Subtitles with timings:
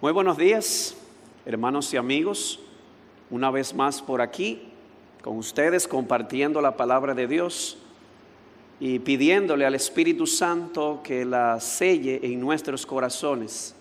[0.00, 0.94] Muy buenos días,
[1.44, 2.60] hermanos y amigos.
[3.30, 4.62] Una vez más por aquí,
[5.24, 7.78] con ustedes, compartiendo la palabra de Dios
[8.78, 13.74] y pidiéndole al Espíritu Santo que la selle en nuestros corazones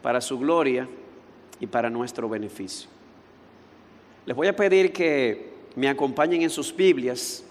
[0.00, 0.88] para su gloria
[1.60, 2.88] y para nuestro beneficio.
[4.24, 7.44] Les voy a pedir que me acompañen en sus Biblias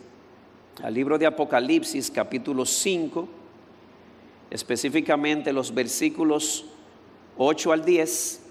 [0.81, 3.27] al libro de Apocalipsis capítulo 5,
[4.50, 6.66] específicamente los versículos
[7.37, 8.41] 8 al 10.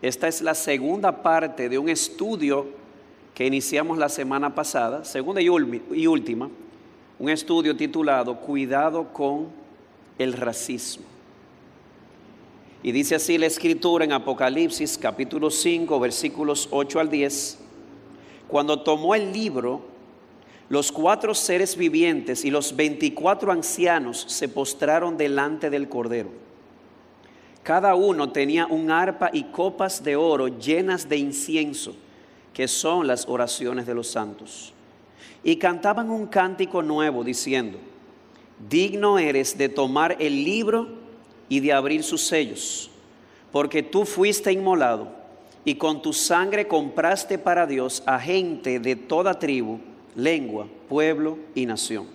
[0.00, 2.66] Esta es la segunda parte de un estudio
[3.34, 6.48] que iniciamos la semana pasada, segunda y, última,
[7.18, 9.48] un estudio titulado Cuidado con
[10.18, 11.04] el racismo.
[12.82, 17.58] Y dice así la escritura en Apocalipsis capítulo 5 versículos 8 al 10.
[18.46, 19.82] Cuando tomó el libro,
[20.68, 26.47] los cuatro seres vivientes y los veinticuatro ancianos se postraron delante del Cordero
[27.68, 31.94] cada uno tenía un arpa y copas de oro llenas de incienso,
[32.54, 34.72] que son las oraciones de los santos.
[35.44, 37.76] Y cantaban un cántico nuevo diciendo,
[38.70, 40.88] digno eres de tomar el libro
[41.50, 42.90] y de abrir sus sellos,
[43.52, 45.12] porque tú fuiste inmolado
[45.62, 49.78] y con tu sangre compraste para Dios a gente de toda tribu,
[50.16, 52.06] lengua, pueblo y nación.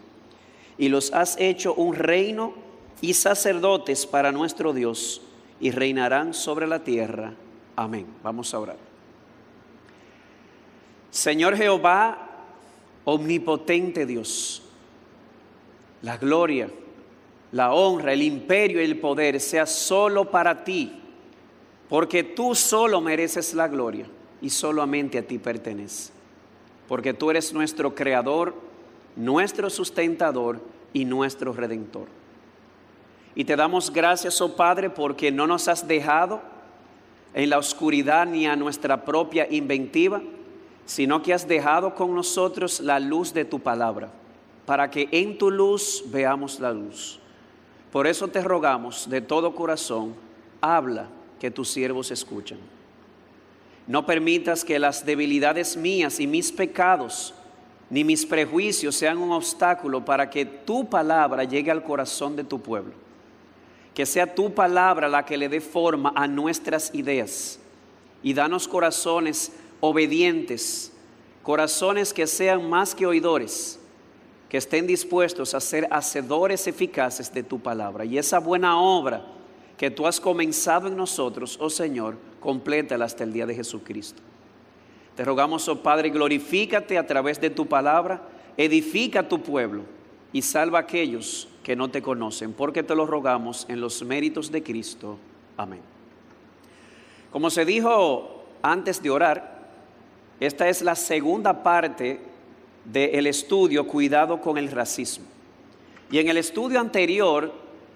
[0.80, 2.56] Y los has hecho un reino
[3.02, 5.22] y sacerdotes para nuestro Dios
[5.64, 7.34] y reinarán sobre la tierra.
[7.78, 8.06] Amén.
[8.22, 8.76] Vamos a orar.
[11.10, 12.18] Señor Jehová,
[13.06, 14.62] omnipotente Dios,
[16.02, 16.70] la gloria,
[17.54, 21.00] la honra, el imperio y el poder sea solo para ti,
[21.88, 24.06] porque tú solo mereces la gloria
[24.42, 26.12] y solamente a ti pertenece,
[26.90, 28.54] porque tú eres nuestro creador,
[29.16, 30.60] nuestro sustentador
[30.92, 32.23] y nuestro redentor.
[33.36, 36.42] Y te damos gracias, oh Padre, porque no nos has dejado
[37.34, 40.22] en la oscuridad ni a nuestra propia inventiva,
[40.86, 44.10] sino que has dejado con nosotros la luz de tu palabra,
[44.66, 47.20] para que en tu luz veamos la luz.
[47.92, 50.14] Por eso te rogamos de todo corazón,
[50.62, 51.08] habla
[51.40, 52.60] que tus siervos escuchan.
[53.88, 57.34] No permitas que las debilidades mías y mis pecados
[57.90, 62.60] ni mis prejuicios sean un obstáculo para que tu palabra llegue al corazón de tu
[62.60, 63.03] pueblo.
[63.94, 67.60] Que sea tu palabra la que le dé forma a nuestras ideas.
[68.24, 70.94] Y danos corazones obedientes,
[71.44, 73.80] corazones que sean más que oidores,
[74.48, 78.06] que estén dispuestos a ser hacedores eficaces de tu palabra.
[78.06, 79.26] Y esa buena obra
[79.78, 84.22] que tú has comenzado en nosotros, oh Señor, complétala hasta el día de Jesucristo.
[85.18, 88.22] Te rogamos, oh Padre, glorifícate a través de tu palabra,
[88.56, 89.84] edifica tu pueblo
[90.32, 94.52] y salva a aquellos que no te conocen, porque te lo rogamos en los méritos
[94.52, 95.18] de Cristo.
[95.56, 95.80] Amén.
[97.32, 99.64] Como se dijo antes de orar,
[100.40, 102.20] esta es la segunda parte
[102.86, 105.26] del estudio Cuidado con el racismo.
[106.12, 107.54] Y en el estudio anterior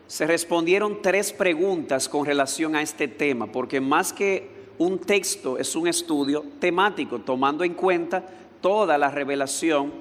[0.07, 5.75] se respondieron tres preguntas con relación a este tema, porque más que un texto es
[5.75, 8.23] un estudio temático, tomando en cuenta
[8.61, 9.91] toda la revelación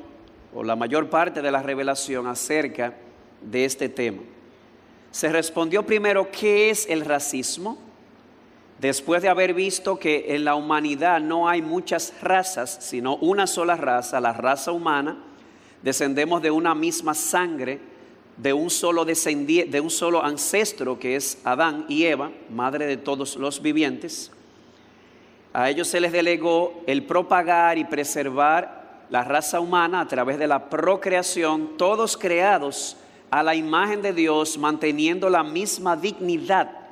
[0.55, 2.95] o la mayor parte de la revelación acerca
[3.41, 4.23] de este tema.
[5.11, 7.79] Se respondió primero, ¿qué es el racismo?
[8.79, 13.77] después de haber visto que en la humanidad no hay muchas razas, sino una sola
[13.77, 15.17] raza, la raza humana,
[15.83, 17.81] descendemos de una misma sangre,
[18.37, 23.37] de un solo de un solo ancestro que es Adán y Eva, madre de todos
[23.37, 24.31] los vivientes.
[25.55, 30.47] A ellos se les delegó el propagar y preservar la raza humana a través de
[30.47, 32.99] la procreación, todos creados
[33.31, 36.87] a la imagen de Dios, manteniendo la misma dignidad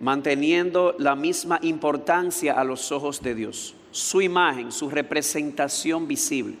[0.00, 6.56] manteniendo la misma importancia a los ojos de Dios, su imagen, su representación visible.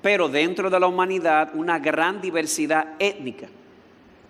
[0.00, 3.48] Pero dentro de la humanidad una gran diversidad étnica.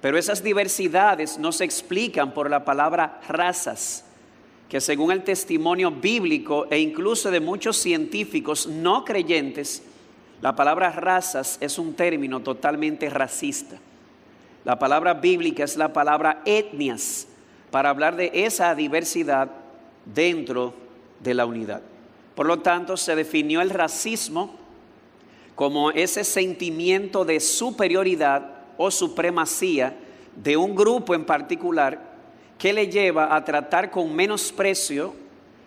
[0.00, 4.04] Pero esas diversidades no se explican por la palabra razas,
[4.68, 9.82] que según el testimonio bíblico e incluso de muchos científicos no creyentes,
[10.42, 13.76] la palabra razas es un término totalmente racista.
[14.64, 17.28] La palabra bíblica es la palabra etnias,
[17.70, 19.50] para hablar de esa diversidad
[20.04, 20.72] dentro
[21.20, 21.82] de la unidad.
[22.34, 24.54] Por lo tanto, se definió el racismo
[25.54, 29.96] como ese sentimiento de superioridad o supremacía
[30.36, 32.14] de un grupo en particular
[32.58, 35.14] que le lleva a tratar con menosprecio,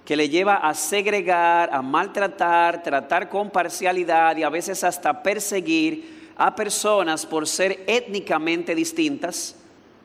[0.09, 6.31] que le lleva a segregar, a maltratar, tratar con parcialidad y a veces hasta perseguir
[6.35, 9.55] a personas por ser étnicamente distintas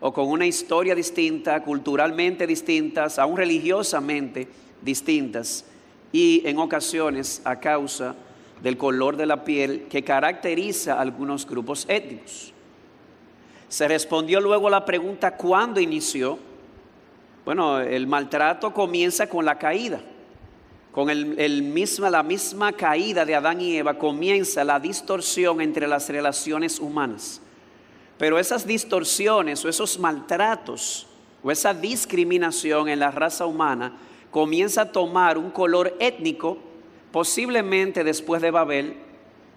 [0.00, 4.46] o con una historia distinta, culturalmente distintas, aún religiosamente
[4.82, 5.64] distintas,
[6.12, 8.14] y en ocasiones a causa
[8.62, 12.52] del color de la piel que caracteriza a algunos grupos étnicos.
[13.70, 16.38] Se respondió luego la pregunta ¿cuándo inició?
[17.44, 20.00] Bueno, el maltrato comienza con la caída.
[20.92, 26.08] Con el, misma, la misma caída de Adán y Eva comienza la distorsión entre las
[26.08, 27.40] relaciones humanas.
[28.16, 31.08] Pero esas distorsiones o esos maltratos
[31.42, 33.96] o esa discriminación en la raza humana
[34.30, 36.58] comienza a tomar un color étnico,
[37.10, 38.96] posiblemente después de Babel,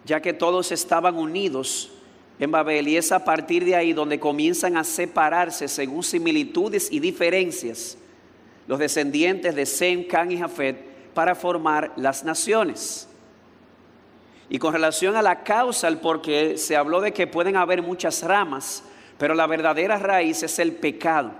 [0.05, 1.91] ya que todos estaban unidos
[2.39, 6.99] en Babel y es a partir de ahí donde comienzan a separarse según similitudes y
[6.99, 7.97] diferencias
[8.67, 10.77] los descendientes de Sem, Can y Jafet
[11.13, 13.07] para formar las naciones.
[14.49, 18.23] Y con relación a la causa, el porqué, se habló de que pueden haber muchas
[18.23, 18.83] ramas,
[19.17, 21.31] pero la verdadera raíz es el pecado.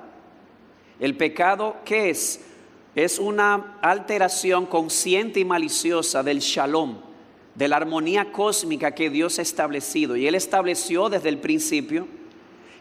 [0.99, 2.41] El pecado, ¿qué es?
[2.95, 6.97] Es una alteración consciente y maliciosa del shalom,
[7.57, 10.15] de la armonía cósmica que Dios ha establecido.
[10.15, 12.07] Y Él estableció desde el principio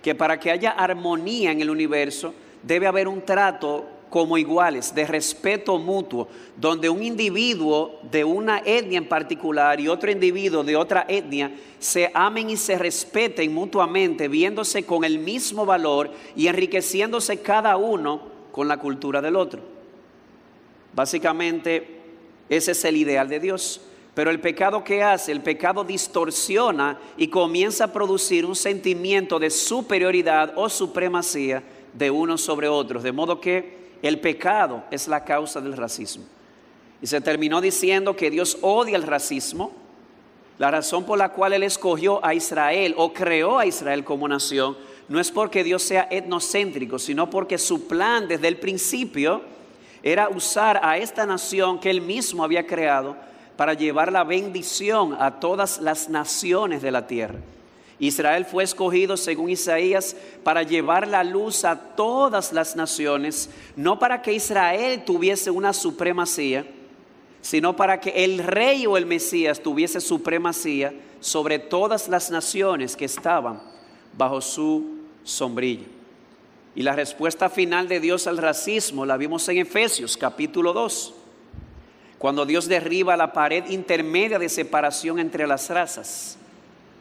[0.03, 5.05] que para que haya armonía en el universo debe haber un trato como iguales, de
[5.05, 11.07] respeto mutuo, donde un individuo de una etnia en particular y otro individuo de otra
[11.09, 17.77] etnia se amen y se respeten mutuamente, viéndose con el mismo valor y enriqueciéndose cada
[17.77, 19.61] uno con la cultura del otro.
[20.95, 22.01] Básicamente,
[22.49, 23.81] ese es el ideal de Dios.
[24.17, 29.51] Pero el pecado que hace, el pecado distorsiona y comienza a producir un sentimiento de
[29.51, 35.61] superioridad o supremacía de unos sobre otros, de modo que el pecado es la causa
[35.61, 36.25] del racismo.
[37.03, 39.73] Y se terminó diciendo que Dios odia el racismo.
[40.57, 44.79] La razón por la cual Él escogió a Israel o creó a Israel como nación
[45.11, 49.43] no es porque Dios sea etnocéntrico, sino porque su plan desde el principio
[50.03, 55.41] era usar a esta nación que Él mismo había creado para llevar la bendición a
[55.41, 57.39] todas las naciones de la tierra.
[57.99, 64.21] Israel fue escogido, según Isaías, para llevar la luz a todas las naciones, no para
[64.21, 66.67] que Israel tuviese una supremacía,
[67.41, 73.07] sino para que el rey o el Mesías tuviese supremacía sobre todas las naciones que
[73.07, 73.63] estaban
[74.17, 75.87] bajo su sombrilla.
[76.75, 81.15] Y la respuesta final de Dios al racismo la vimos en Efesios capítulo 2,
[82.19, 86.39] cuando Dios derriba la pared intermedia de separación entre las razas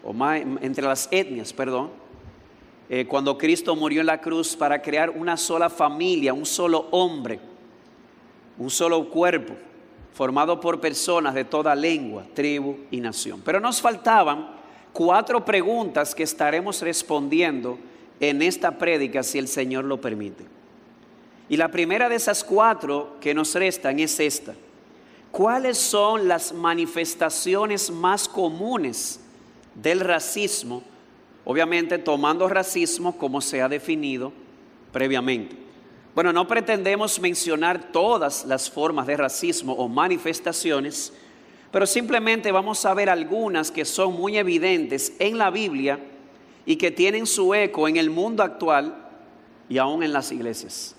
[0.04, 1.90] o entre las etnias, perdón,
[2.90, 7.40] eh, cuando Cristo murió en la cruz para crear una sola familia, un solo hombre,
[8.58, 9.56] un solo cuerpo,
[10.14, 13.42] formado por personas de toda lengua, tribu y nación.
[13.44, 14.48] Pero nos faltaban
[14.94, 17.78] cuatro preguntas que estaremos respondiendo
[18.20, 20.46] en esta prédica si el Señor lo permite.
[21.50, 24.54] Y la primera de esas cuatro que nos restan es esta.
[25.36, 29.20] ¿Cuáles son las manifestaciones más comunes
[29.74, 30.82] del racismo,
[31.44, 34.32] obviamente tomando racismo como se ha definido
[34.94, 35.58] previamente.
[36.16, 41.12] Bueno, no pretendemos mencionar todas las formas de racismo o manifestaciones,
[41.70, 46.00] pero simplemente vamos a ver algunas que son muy evidentes en la Biblia
[46.66, 49.10] y que tienen su eco en el mundo actual
[49.68, 50.96] y aún en las iglesias.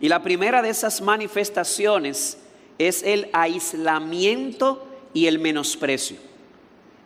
[0.00, 2.38] Y la primera de esas manifestaciones
[2.78, 6.18] es el aislamiento y el menosprecio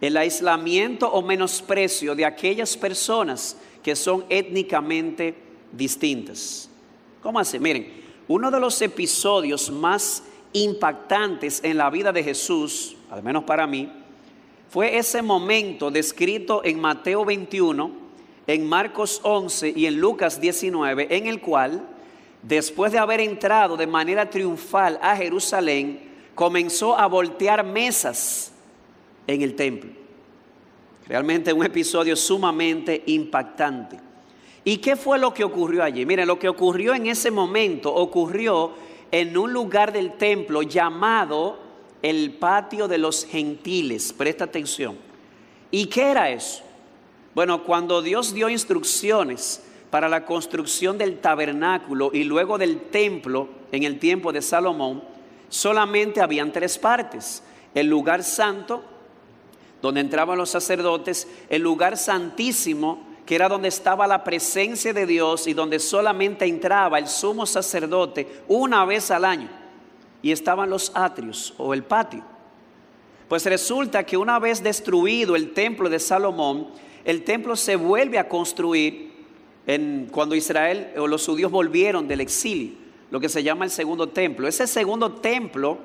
[0.01, 5.35] el aislamiento o menosprecio de aquellas personas que son étnicamente
[5.73, 6.69] distintas.
[7.23, 7.59] ¿Cómo así?
[7.59, 10.23] Miren, uno de los episodios más
[10.53, 13.93] impactantes en la vida de Jesús, al menos para mí,
[14.71, 17.91] fue ese momento descrito en Mateo 21,
[18.47, 21.87] en Marcos 11 y en Lucas 19, en el cual,
[22.43, 28.53] después de haber entrado de manera triunfal a Jerusalén, comenzó a voltear mesas
[29.27, 29.91] en el templo.
[31.07, 33.99] Realmente un episodio sumamente impactante.
[34.65, 36.07] ¿Y qué fue lo que ocurrió allí?
[36.07, 38.73] Miren, lo que ocurrió en ese momento ocurrió
[39.11, 41.59] en un lugar del templo llamado
[42.03, 44.13] el patio de los gentiles.
[44.13, 44.97] Presta atención.
[45.71, 46.63] ¿Y qué era eso?
[47.35, 53.83] Bueno, cuando Dios dio instrucciones para la construcción del tabernáculo y luego del templo en
[53.83, 55.03] el tiempo de Salomón,
[55.49, 57.43] solamente habían tres partes.
[57.75, 58.83] El lugar santo,
[59.83, 65.47] donde entraban los sacerdotes, el lugar santísimo, que era donde estaba la presencia de Dios
[65.47, 69.49] y donde solamente entraba el sumo sacerdote una vez al año.
[70.23, 72.23] Y estaban los atrios o el patio.
[73.29, 76.69] Pues resulta que una vez destruido el templo de Salomón,
[77.05, 79.10] el templo se vuelve a construir
[79.67, 82.73] en, cuando Israel o los judíos volvieron del exilio,
[83.11, 84.49] lo que se llama el segundo templo.
[84.49, 85.79] Ese segundo templo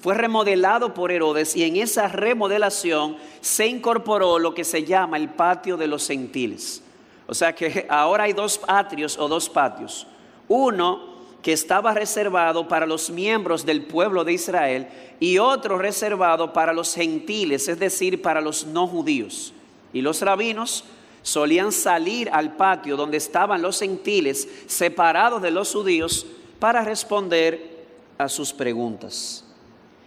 [0.00, 5.28] fue remodelado por Herodes y en esa remodelación se incorporó lo que se llama el
[5.28, 6.82] patio de los gentiles.
[7.26, 10.06] O sea que ahora hay dos atrios o dos patios.
[10.48, 11.12] Uno
[11.42, 14.88] que estaba reservado para los miembros del pueblo de Israel
[15.18, 19.52] y otro reservado para los gentiles, es decir, para los no judíos.
[19.92, 20.84] Y los rabinos
[21.22, 26.26] solían salir al patio donde estaban los gentiles separados de los judíos
[26.58, 27.84] para responder
[28.18, 29.44] a sus preguntas.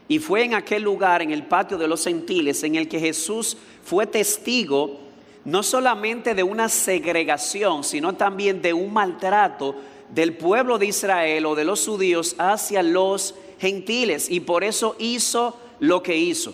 [0.08, 3.58] Y fue en aquel lugar, en el patio de los gentiles, en el que Jesús
[3.84, 5.00] fue testigo
[5.46, 9.76] no solamente de una segregación, sino también de un maltrato
[10.10, 14.30] del pueblo de Israel o de los judíos hacia los gentiles.
[14.30, 16.54] Y por eso hizo lo que hizo.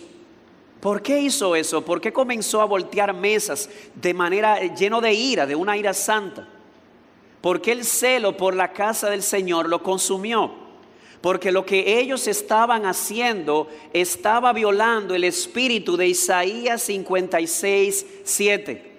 [0.81, 1.85] ¿Por qué hizo eso?
[1.85, 6.47] ¿Por qué comenzó a voltear mesas de manera lleno de ira, de una ira santa?
[7.39, 10.61] Porque el celo por la casa del Señor lo consumió
[11.21, 18.91] porque lo que ellos estaban haciendo estaba violando el espíritu de Isaías 56, 7.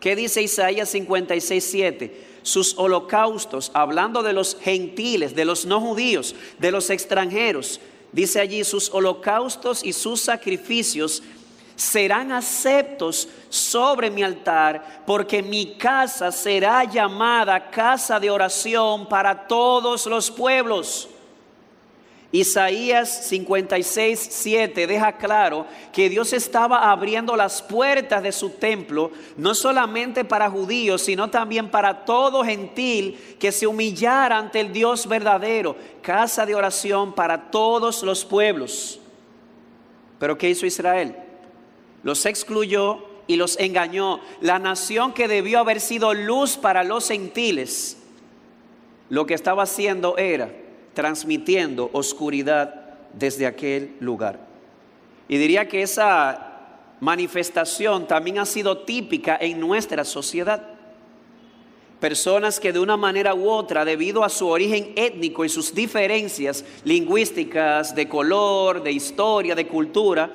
[0.00, 2.26] ¿Qué dice Isaías 56, 7?
[2.42, 7.78] Sus holocaustos, hablando de los gentiles, de los no judíos, de los extranjeros,
[8.12, 11.22] dice allí, sus holocaustos y sus sacrificios
[11.76, 20.06] serán aceptos sobre mi altar, porque mi casa será llamada casa de oración para todos
[20.06, 21.08] los pueblos.
[22.30, 29.54] Isaías 56, 7 deja claro que Dios estaba abriendo las puertas de su templo, no
[29.54, 35.74] solamente para judíos, sino también para todo gentil que se humillara ante el Dios verdadero,
[36.02, 39.00] casa de oración para todos los pueblos.
[40.18, 41.16] Pero ¿qué hizo Israel?
[42.02, 44.20] Los excluyó y los engañó.
[44.42, 47.96] La nación que debió haber sido luz para los gentiles,
[49.08, 50.50] lo que estaba haciendo era
[50.98, 52.74] transmitiendo oscuridad
[53.12, 54.40] desde aquel lugar.
[55.28, 60.60] Y diría que esa manifestación también ha sido típica en nuestra sociedad.
[62.00, 66.64] Personas que de una manera u otra, debido a su origen étnico y sus diferencias
[66.82, 70.32] lingüísticas, de color, de historia, de cultura,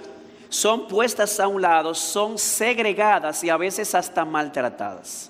[0.47, 5.29] son puestas a un lado, son segregadas y a veces hasta maltratadas.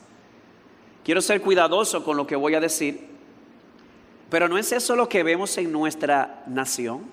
[1.04, 3.13] Quiero ser cuidadoso con lo que voy a decir,
[4.34, 7.04] pero no es eso lo que vemos en nuestra nación.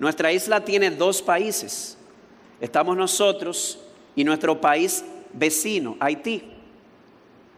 [0.00, 1.96] Nuestra isla tiene dos países.
[2.60, 3.78] Estamos nosotros
[4.16, 6.42] y nuestro país vecino, Haití.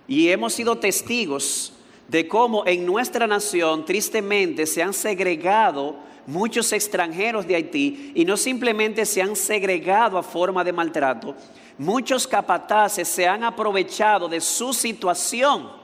[0.06, 1.72] Y hemos sido testigos
[2.06, 5.96] de cómo en nuestra nación tristemente se han segregado
[6.26, 11.34] muchos extranjeros de Haití y no simplemente se han segregado a forma de maltrato,
[11.78, 15.83] muchos capataces se han aprovechado de su situación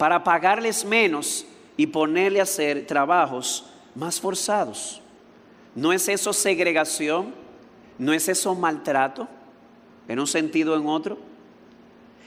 [0.00, 1.44] para pagarles menos
[1.76, 5.02] y ponerle a hacer trabajos más forzados.
[5.74, 7.34] ¿No es eso segregación?
[7.98, 9.28] ¿No es eso maltrato?
[10.08, 11.18] En un sentido o en otro.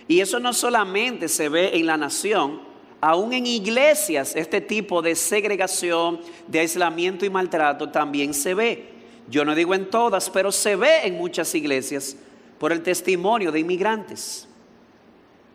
[0.07, 2.61] Y eso no solamente se ve en la nación,
[3.01, 8.89] aún en iglesias este tipo de segregación, de aislamiento y maltrato también se ve.
[9.31, 12.17] Yo no digo en todas, pero se ve en muchas iglesias
[12.59, 14.47] por el testimonio de inmigrantes.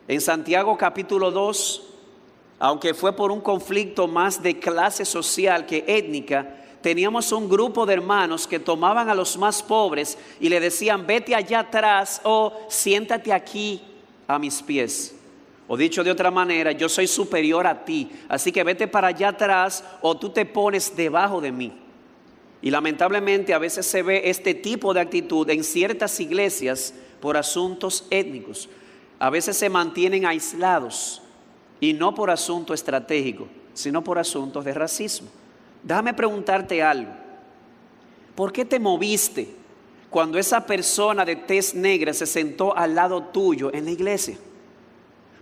[0.09, 1.88] En Santiago capítulo 2,
[2.59, 7.95] aunque fue por un conflicto más de clase social que étnica, teníamos un grupo de
[7.95, 13.33] hermanos que tomaban a los más pobres y le decían, vete allá atrás o siéntate
[13.33, 13.81] aquí
[14.27, 15.15] a mis pies.
[15.69, 19.29] O dicho de otra manera, yo soy superior a ti, así que vete para allá
[19.29, 21.73] atrás o tú te pones debajo de mí.
[22.61, 28.07] Y lamentablemente a veces se ve este tipo de actitud en ciertas iglesias por asuntos
[28.11, 28.69] étnicos.
[29.21, 31.23] A veces se mantienen aislados
[31.81, 35.29] y no por asunto estratégico, sino por asuntos de racismo.
[35.83, 37.13] Déjame preguntarte algo.
[38.35, 39.49] ¿Por qué te moviste
[40.11, 44.37] cuando esa persona de tez negra se sentó al lado tuyo en la iglesia?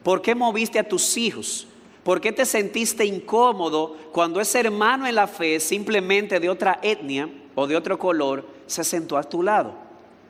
[0.03, 1.67] ¿Por qué moviste a tus hijos?
[2.05, 7.29] ¿Por qué te sentiste incómodo cuando ese hermano en la fe, simplemente de otra etnia
[7.55, 9.75] o de otro color, se sentó a tu lado?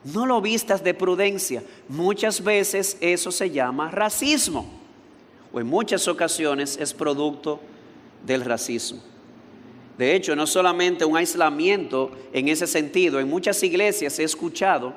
[0.03, 1.61] No lo vistas de prudencia.
[1.87, 4.65] Muchas veces eso se llama racismo.
[5.59, 7.59] En muchas ocasiones es producto
[8.25, 9.01] del racismo.
[9.97, 14.93] De hecho, no solamente un aislamiento en ese sentido, en muchas iglesias he escuchado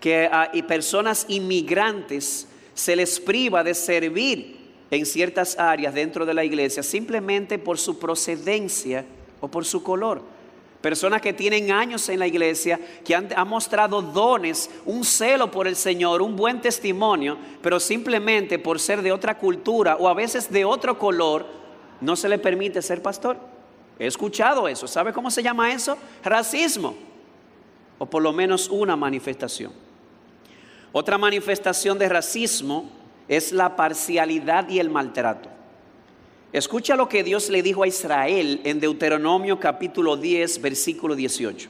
[0.00, 4.58] que a personas inmigrantes se les priva de servir
[4.90, 9.04] en ciertas áreas dentro de la iglesia simplemente por su procedencia
[9.40, 10.33] o por su color.
[10.84, 15.76] Personas que tienen años en la iglesia, que han, mostrado dones, un celo por el
[15.76, 20.62] Señor, un buen testimonio, pero simplemente por ser de otra cultura o a veces de
[20.66, 21.46] otro color,
[22.02, 23.38] no se le permite ser pastor.
[23.98, 24.86] He escuchado eso.
[24.86, 25.96] ¿Sabe cómo se llama eso?
[26.22, 26.94] Racismo.
[27.96, 29.72] O por lo menos una manifestación.
[30.92, 32.90] Otra manifestación de racismo
[33.26, 35.48] es la parcialidad y el maltrato.
[36.54, 41.68] Escucha lo que Dios le dijo a Israel en Deuteronomio capítulo 10, versículo 18.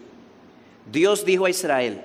[0.93, 2.03] Dios dijo a Israel,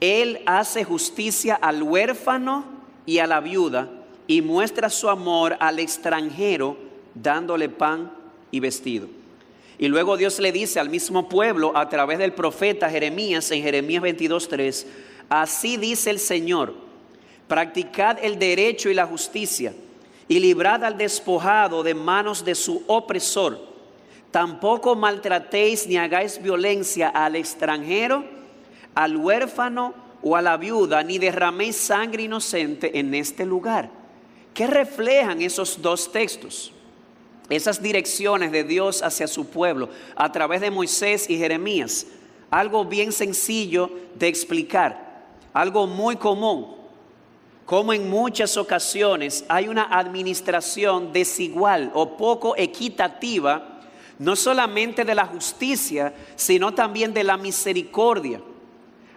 [0.00, 2.64] Él hace justicia al huérfano
[3.06, 3.88] y a la viuda
[4.26, 6.76] y muestra su amor al extranjero
[7.14, 8.10] dándole pan
[8.50, 9.06] y vestido.
[9.78, 14.02] Y luego Dios le dice al mismo pueblo a través del profeta Jeremías en Jeremías
[14.02, 14.84] 22.3,
[15.28, 16.74] así dice el Señor,
[17.46, 19.72] practicad el derecho y la justicia
[20.30, 23.58] y librad al despojado de manos de su opresor.
[24.30, 28.22] Tampoco maltratéis ni hagáis violencia al extranjero,
[28.94, 33.90] al huérfano o a la viuda, ni derraméis sangre inocente en este lugar.
[34.54, 36.72] ¿Qué reflejan esos dos textos?
[37.48, 42.06] esas direcciones de Dios hacia su pueblo a través de Moisés y Jeremías.
[42.48, 46.79] Algo bien sencillo de explicar, algo muy común,
[47.70, 53.78] como en muchas ocasiones hay una administración desigual o poco equitativa,
[54.18, 58.40] no solamente de la justicia, sino también de la misericordia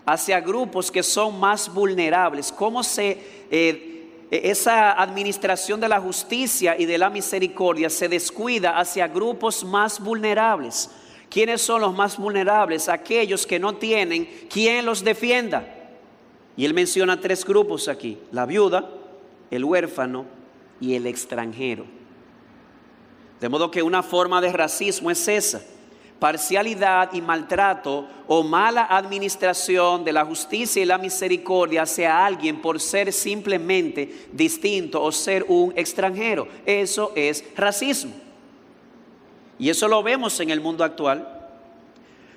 [0.05, 2.51] hacia grupos que son más vulnerables.
[2.51, 3.47] ¿Cómo se...
[3.49, 9.99] Eh, esa administración de la justicia y de la misericordia se descuida hacia grupos más
[9.99, 10.91] vulnerables.
[11.27, 12.87] ¿Quiénes son los más vulnerables?
[12.87, 15.82] Aquellos que no tienen quien los defienda.
[16.55, 18.89] Y él menciona tres grupos aquí, la viuda,
[19.49, 20.25] el huérfano
[20.79, 21.85] y el extranjero.
[23.39, 25.61] De modo que una forma de racismo es esa
[26.23, 32.79] parcialidad y maltrato o mala administración de la justicia y la misericordia hacia alguien por
[32.79, 36.47] ser simplemente distinto o ser un extranjero.
[36.65, 38.13] Eso es racismo.
[39.59, 41.42] Y eso lo vemos en el mundo actual.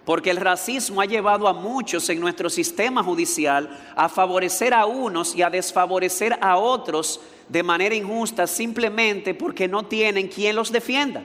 [0.07, 5.35] Porque el racismo ha llevado a muchos en nuestro sistema judicial a favorecer a unos
[5.35, 11.25] y a desfavorecer a otros de manera injusta simplemente porque no tienen quien los defienda.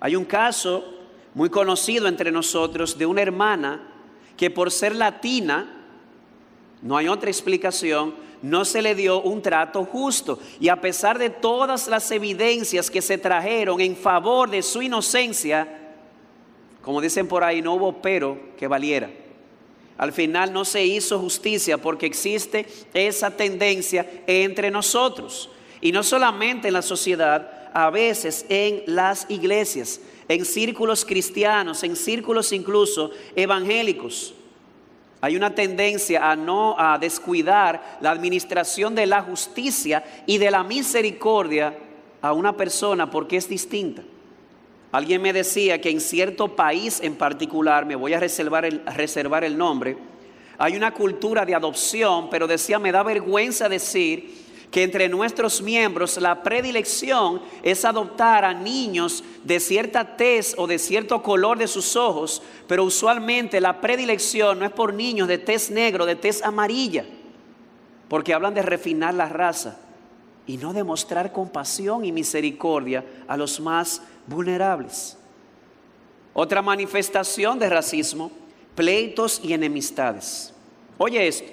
[0.00, 0.84] Hay un caso
[1.32, 3.80] muy conocido entre nosotros de una hermana
[4.36, 5.84] que por ser latina,
[6.82, 8.12] no hay otra explicación,
[8.42, 10.40] no se le dio un trato justo.
[10.58, 15.76] Y a pesar de todas las evidencias que se trajeron en favor de su inocencia,
[16.82, 19.10] como dicen por ahí, no hubo pero que valiera.
[19.98, 25.50] Al final no se hizo justicia porque existe esa tendencia entre nosotros.
[25.82, 31.96] Y no solamente en la sociedad, a veces en las iglesias, en círculos cristianos, en
[31.96, 34.34] círculos incluso evangélicos.
[35.20, 40.64] Hay una tendencia a no a descuidar la administración de la justicia y de la
[40.64, 41.76] misericordia
[42.22, 44.02] a una persona porque es distinta.
[44.92, 49.44] Alguien me decía que en cierto país en particular, me voy a reservar el, reservar
[49.44, 49.96] el nombre,
[50.58, 54.34] hay una cultura de adopción, pero decía, me da vergüenza decir
[54.70, 60.78] que entre nuestros miembros la predilección es adoptar a niños de cierta tez o de
[60.78, 65.70] cierto color de sus ojos, pero usualmente la predilección no es por niños de tez
[65.70, 67.06] negro, de tez amarilla,
[68.08, 69.78] porque hablan de refinar la raza
[70.50, 75.16] y no demostrar compasión y misericordia a los más vulnerables.
[76.32, 78.32] Otra manifestación de racismo,
[78.74, 80.52] pleitos y enemistades.
[80.98, 81.48] Oye esto.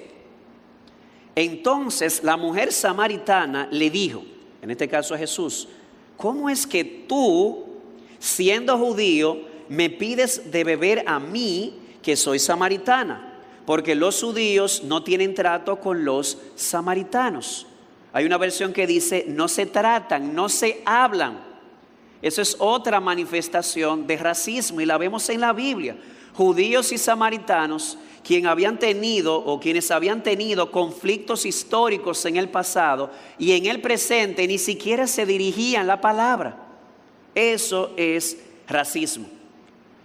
[1.36, 4.24] Entonces la mujer samaritana le dijo,
[4.62, 5.68] en este caso a Jesús,
[6.16, 7.66] ¿cómo es que tú,
[8.18, 13.38] siendo judío, me pides de beber a mí, que soy samaritana?
[13.64, 17.68] Porque los judíos no tienen trato con los samaritanos.
[18.12, 21.40] Hay una versión que dice, no se tratan, no se hablan.
[22.22, 25.96] Eso es otra manifestación de racismo y la vemos en la Biblia.
[26.34, 33.10] Judíos y samaritanos, quien habían tenido o quienes habían tenido conflictos históricos en el pasado
[33.38, 36.66] y en el presente ni siquiera se dirigían la palabra.
[37.34, 39.37] Eso es racismo.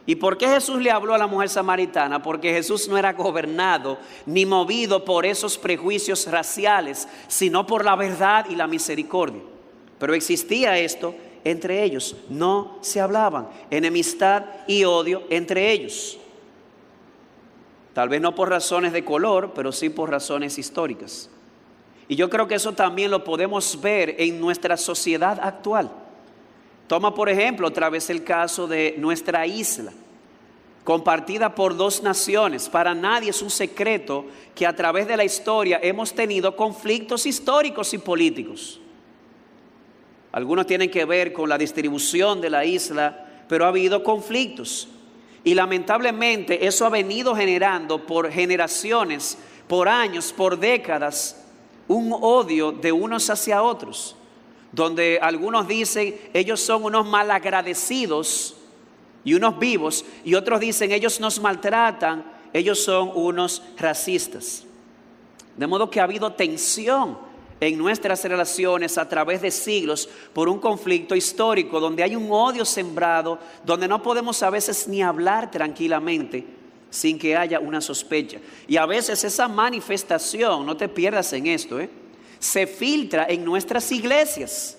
[0.06, 2.22] ¿Y por qué Jesús le habló a la mujer samaritana?
[2.22, 8.46] Porque Jesús no era gobernado ni movido por esos prejuicios raciales, sino por la verdad
[8.50, 9.42] y la misericordia.
[10.00, 16.18] Pero existía esto entre ellos, no se hablaban, enemistad y odio entre ellos.
[17.94, 21.30] Tal vez no por razones de color, pero sí por razones históricas.
[22.08, 25.92] Y yo creo que eso también lo podemos ver en nuestra sociedad actual.
[26.88, 29.92] Toma por ejemplo otra vez el caso de nuestra isla,
[30.84, 32.70] compartida por dos naciones.
[32.70, 37.94] Para nadie es un secreto que a través de la historia hemos tenido conflictos históricos
[37.94, 38.80] y políticos.
[40.34, 44.88] Algunos tienen que ver con la distribución de la isla, pero ha habido conflictos.
[45.44, 51.46] Y lamentablemente eso ha venido generando por generaciones, por años, por décadas,
[51.88, 54.16] un odio de unos hacia otros,
[54.74, 58.56] donde algunos dicen ellos son unos malagradecidos
[59.24, 64.66] y unos vivos, y otros dicen ellos nos maltratan, ellos son unos racistas.
[65.56, 67.18] De modo que ha habido tensión
[67.60, 72.66] en nuestras relaciones a través de siglos por un conflicto histórico donde hay un odio
[72.66, 76.46] sembrado, donde no podemos a veces ni hablar tranquilamente
[76.90, 78.40] sin que haya una sospecha.
[78.68, 81.90] Y a veces esa manifestación, no te pierdas en esto, ¿eh?
[82.44, 84.78] Se filtra en nuestras iglesias.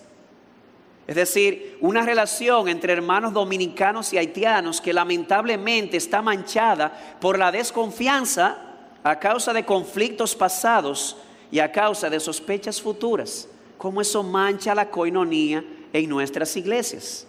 [1.07, 7.51] Es decir, una relación entre hermanos dominicanos y haitianos que lamentablemente está manchada por la
[7.51, 8.59] desconfianza
[9.03, 11.17] a causa de conflictos pasados
[11.51, 13.49] y a causa de sospechas futuras,
[13.79, 17.27] cómo eso mancha la coinonía en nuestras iglesias.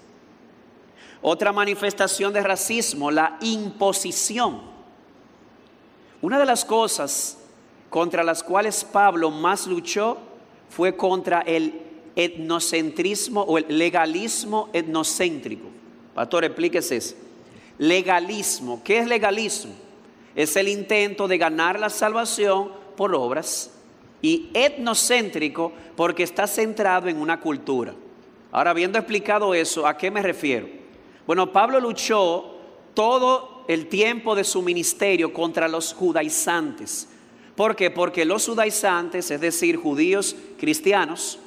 [1.22, 4.62] Otra manifestación de racismo, la imposición.
[6.22, 7.38] Una de las cosas
[7.90, 10.18] contra las cuales Pablo más luchó
[10.70, 11.82] fue contra el
[12.16, 15.68] etnocentrismo o el legalismo etnocéntrico.
[16.14, 17.16] Pastor, explíquese eso.
[17.78, 19.74] Legalismo, ¿qué es legalismo?
[20.36, 23.72] Es el intento de ganar la salvación por obras
[24.22, 27.94] y etnocéntrico porque está centrado en una cultura.
[28.52, 30.68] Ahora, habiendo explicado eso, ¿a qué me refiero?
[31.28, 32.56] Bueno, Pablo luchó
[32.94, 37.10] todo el tiempo de su ministerio contra los judaizantes.
[37.56, 37.90] ¿Por qué?
[37.90, 41.40] Porque los judaizantes, es decir, judíos cristianos,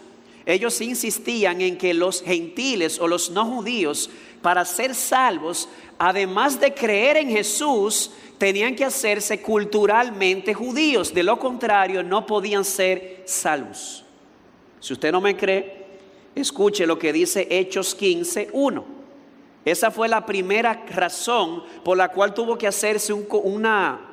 [0.47, 4.09] ellos insistían en que los gentiles o los no judíos,
[4.41, 5.69] para ser salvos,
[5.99, 12.65] además de creer en Jesús, tenían que hacerse culturalmente judíos, de lo contrario no podían
[12.65, 14.05] ser salvos.
[14.81, 15.87] Si usted no me cree,
[16.35, 18.85] escuche lo que dice Hechos 15, 1.
[19.65, 24.08] Esa fue la primera razón por la cual tuvo que hacerse una,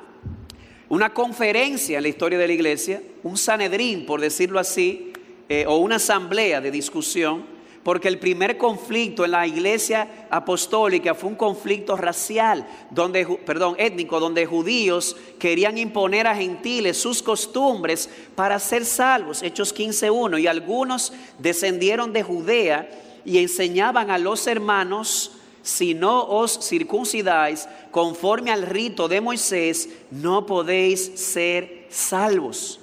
[0.88, 5.12] una conferencia en la historia de la iglesia, un Sanedrín, por decirlo así,
[5.48, 11.30] eh, o una asamblea de discusión porque el primer conflicto en la iglesia apostólica fue
[11.30, 18.58] un conflicto racial, donde, perdón, étnico, donde judíos querían imponer a gentiles sus costumbres para
[18.58, 22.90] ser salvos, Hechos 15.1, y algunos descendieron de Judea
[23.24, 25.35] y enseñaban a los hermanos,
[25.66, 32.78] si no os circuncidáis conforme al rito de Moisés, no podéis ser salvos.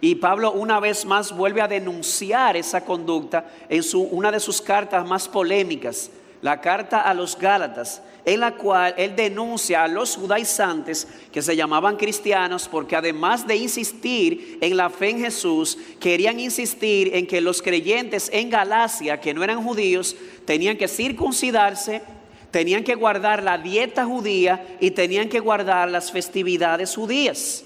[0.00, 4.62] Y Pablo una vez más vuelve a denunciar esa conducta en su, una de sus
[4.62, 6.12] cartas más polémicas,
[6.42, 11.54] la carta a los Gálatas, en la cual él denuncia a los judaizantes que se
[11.54, 17.40] llamaban cristianos porque además de insistir en la fe en Jesús, querían insistir en que
[17.40, 22.02] los creyentes en Galacia, que no eran judíos, tenían que circuncidarse,
[22.50, 27.64] tenían que guardar la dieta judía y tenían que guardar las festividades judías.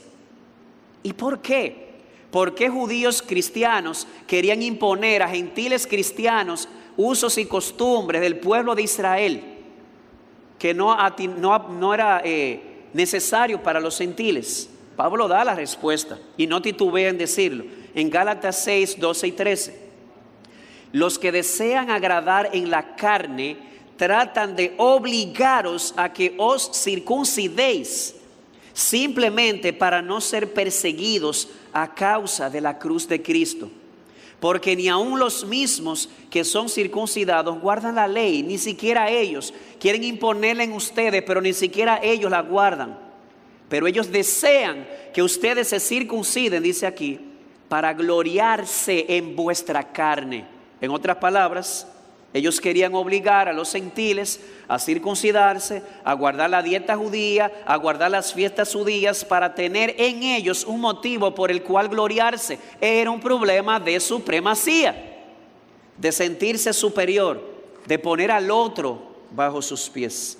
[1.02, 1.88] ¿Y por qué?
[2.30, 6.68] ¿Por qué judíos cristianos querían imponer a gentiles cristianos
[6.98, 9.56] usos y costumbres del pueblo de Israel
[10.60, 10.94] que no,
[11.94, 12.60] era eh,
[12.92, 14.68] necesario para los gentiles?
[14.94, 17.64] Pablo da la respuesta y no titubea en decirlo.
[17.94, 19.80] En Gálatas 6, 12 y 13.
[20.92, 23.56] Los que desean agradar en la carne
[23.96, 28.16] tratan de obligaros a que os circuncidéis
[28.74, 33.70] simplemente para no ser perseguidos a causa de la cruz de Cristo.
[34.40, 39.52] Porque ni aun los mismos que son circuncidados guardan la ley, ni siquiera ellos.
[39.78, 42.98] Quieren imponerla en ustedes, pero ni siquiera ellos la guardan.
[43.68, 47.20] Pero ellos desean que ustedes se circunciden, dice aquí,
[47.68, 50.44] para gloriarse en vuestra carne.
[50.80, 51.86] En otras palabras,
[52.32, 58.12] ellos querían obligar a los gentiles a circuncidarse, a guardar la dieta judía, a guardar
[58.12, 62.58] las fiestas judías para tener en ellos un motivo por el cual gloriarse.
[62.80, 64.94] Era un problema de supremacía,
[65.96, 67.42] de sentirse superior,
[67.86, 70.38] de poner al otro bajo sus pies.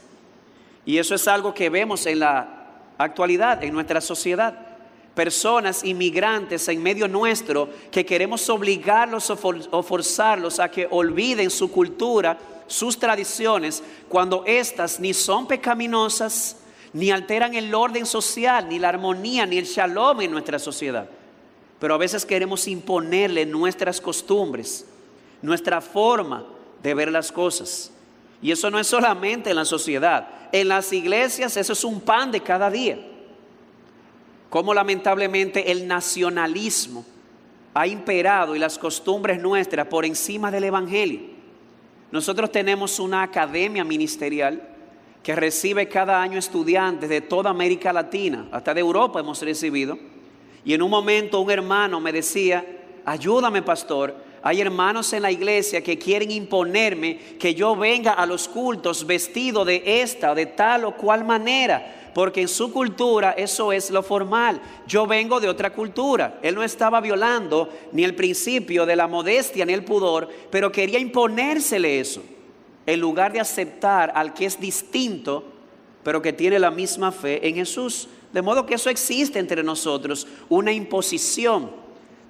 [0.87, 4.70] Y eso es algo que vemos en la actualidad, en nuestra sociedad
[5.15, 12.39] personas inmigrantes en medio nuestro que queremos obligarlos o forzarlos a que olviden su cultura,
[12.67, 16.57] sus tradiciones, cuando éstas ni son pecaminosas,
[16.93, 21.09] ni alteran el orden social, ni la armonía, ni el shalom en nuestra sociedad.
[21.79, 24.87] Pero a veces queremos imponerle nuestras costumbres,
[25.43, 26.45] nuestra forma
[26.83, 27.91] de ver las cosas.
[28.43, 30.29] Y eso no es solamente en la sociedad.
[30.53, 33.10] En las iglesias eso es un pan de cada día
[34.51, 37.05] cómo lamentablemente el nacionalismo
[37.73, 41.21] ha imperado y las costumbres nuestras por encima del Evangelio.
[42.11, 44.61] Nosotros tenemos una academia ministerial
[45.23, 49.97] que recibe cada año estudiantes de toda América Latina, hasta de Europa hemos recibido.
[50.65, 52.67] Y en un momento un hermano me decía,
[53.05, 58.49] ayúdame pastor, hay hermanos en la iglesia que quieren imponerme que yo venga a los
[58.49, 63.73] cultos vestido de esta o de tal o cual manera porque en su cultura eso
[63.73, 64.61] es lo formal.
[64.87, 66.39] Yo vengo de otra cultura.
[66.43, 70.99] Él no estaba violando ni el principio de la modestia ni el pudor, pero quería
[70.99, 72.23] imponérsele eso,
[72.87, 75.45] en lugar de aceptar al que es distinto,
[76.03, 78.09] pero que tiene la misma fe en Jesús.
[78.33, 81.71] De modo que eso existe entre nosotros, una imposición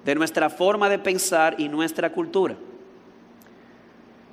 [0.03, 2.55] de nuestra forma de pensar y nuestra cultura.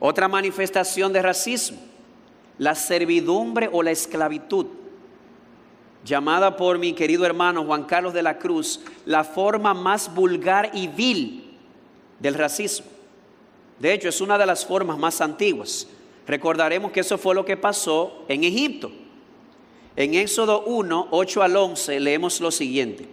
[0.01, 1.79] Otra manifestación de racismo,
[2.57, 4.67] la servidumbre o la esclavitud
[6.09, 10.89] llamada por mi querido hermano Juan Carlos de la Cruz la forma más vulgar y
[10.89, 11.55] vil
[12.19, 12.87] del racismo.
[13.79, 15.87] De hecho, es una de las formas más antiguas.
[16.27, 18.91] Recordaremos que eso fue lo que pasó en Egipto.
[19.95, 23.07] En Éxodo 1, 8 al 11 leemos lo siguiente.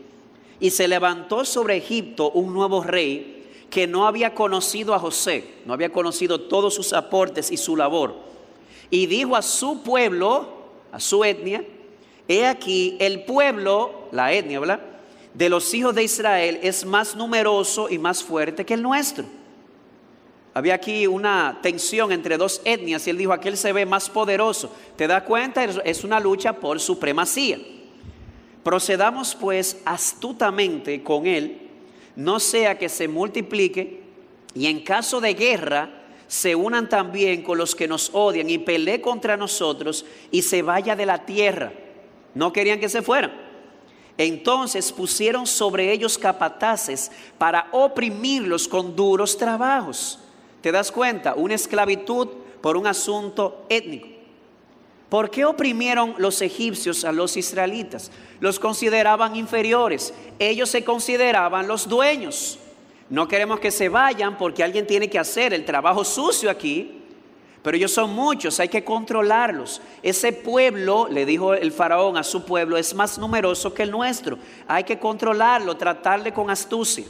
[0.60, 5.74] Y se levantó sobre Egipto un nuevo rey que no había conocido a José, no
[5.74, 8.16] había conocido todos sus aportes y su labor.
[8.90, 10.48] Y dijo a su pueblo,
[10.92, 11.64] a su etnia,
[12.28, 14.80] He aquí, el pueblo, la etnia.
[15.34, 19.26] De los hijos de Israel es más numeroso y más fuerte que el nuestro.
[20.54, 24.72] Había aquí una tensión entre dos etnias y él dijo, aquel se ve más poderoso.
[24.96, 25.64] ¿Te das cuenta?
[25.66, 27.60] Es una lucha por supremacía.
[28.64, 31.70] Procedamos pues astutamente con él,
[32.16, 34.02] no sea que se multiplique
[34.56, 35.90] y en caso de guerra
[36.28, 40.96] se unan también con los que nos odian y pelee contra nosotros y se vaya
[40.96, 41.74] de la tierra
[42.36, 43.32] no querían que se fueran.
[44.18, 50.20] Entonces pusieron sobre ellos capataces para oprimirlos con duros trabajos.
[50.62, 51.34] ¿Te das cuenta?
[51.36, 52.28] Una esclavitud
[52.62, 54.08] por un asunto étnico.
[55.10, 58.12] ¿Por qué oprimieron los egipcios a los israelitas?
[58.40, 60.14] Los consideraban inferiores.
[60.40, 62.58] Ellos se consideraban los dueños.
[63.10, 67.05] No queremos que se vayan porque alguien tiene que hacer el trabajo sucio aquí,
[67.66, 69.82] pero ellos son muchos, hay que controlarlos.
[70.04, 74.38] Ese pueblo, le dijo el faraón a su pueblo, es más numeroso que el nuestro.
[74.68, 77.06] Hay que controlarlo, tratarle con astucia.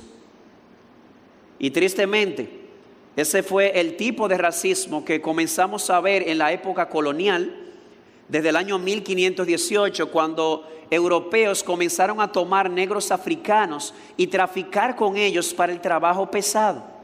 [1.59, 2.49] Y tristemente,
[3.17, 7.53] ese fue el tipo de racismo que comenzamos a ver en la época colonial,
[8.29, 15.53] desde el año 1518, cuando europeos comenzaron a tomar negros africanos y traficar con ellos
[15.53, 16.94] para el trabajo pesado.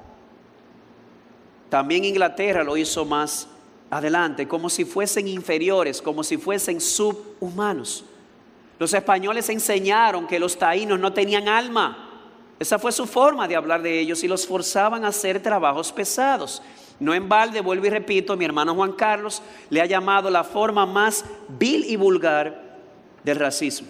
[1.72, 3.48] También Inglaterra lo hizo más
[3.90, 8.04] adelante, como si fuesen inferiores, como si fuesen subhumanos.
[8.78, 12.10] Los españoles enseñaron que los taínos no tenían alma.
[12.60, 16.62] Esa fue su forma de hablar de ellos y los forzaban a hacer trabajos pesados.
[17.00, 20.86] No en balde, vuelvo y repito, mi hermano Juan Carlos le ha llamado la forma
[20.86, 22.80] más vil y vulgar
[23.24, 23.88] del racismo.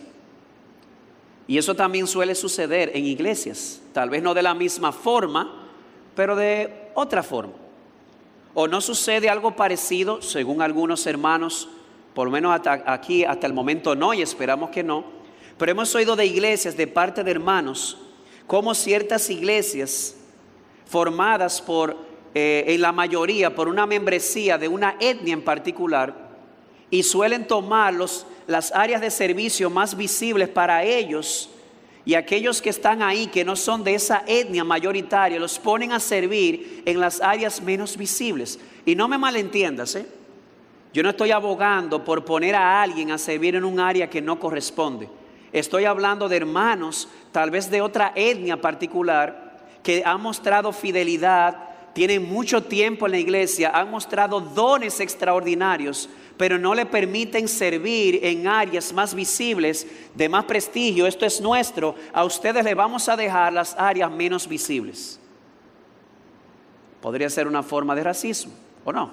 [1.48, 5.68] Y eso también suele suceder en iglesias, tal vez no de la misma forma,
[6.14, 7.61] pero de otra forma.
[8.54, 11.70] O no sucede algo parecido, según algunos hermanos,
[12.14, 15.06] por lo menos aquí, hasta el momento no, y esperamos que no,
[15.58, 17.98] pero hemos oído de iglesias, de parte de hermanos,
[18.48, 20.16] como ciertas iglesias
[20.86, 21.96] formadas por,
[22.34, 26.32] eh, en la mayoría, por una membresía de una etnia en particular,
[26.90, 31.50] y suelen tomar los, las áreas de servicio más visibles para ellos
[32.04, 36.00] y aquellos que están ahí, que no son de esa etnia mayoritaria, los ponen a
[36.00, 38.60] servir en las áreas menos visibles.
[38.86, 40.06] Y no me malentiendas, ¿eh?
[40.94, 44.40] yo no estoy abogando por poner a alguien a servir en un área que no
[44.40, 45.08] corresponde.
[45.54, 52.28] Estoy hablando de hermanos, tal vez de otra etnia particular, que han mostrado fidelidad, tienen
[52.28, 58.48] mucho tiempo en la iglesia, han mostrado dones extraordinarios, pero no le permiten servir en
[58.48, 63.54] áreas más visibles, de más prestigio, esto es nuestro, a ustedes le vamos a dejar
[63.54, 65.20] las áreas menos visibles.
[67.02, 68.54] Podría ser una forma de racismo,
[68.86, 69.12] ¿o no?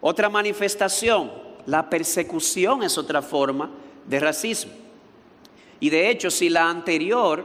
[0.00, 1.32] Otra manifestación,
[1.66, 3.70] la persecución es otra forma
[4.06, 4.72] de racismo.
[5.80, 7.44] Y de hecho, si la anterior,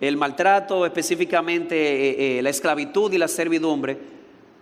[0.00, 3.98] el maltrato, específicamente eh, eh, la esclavitud y la servidumbre,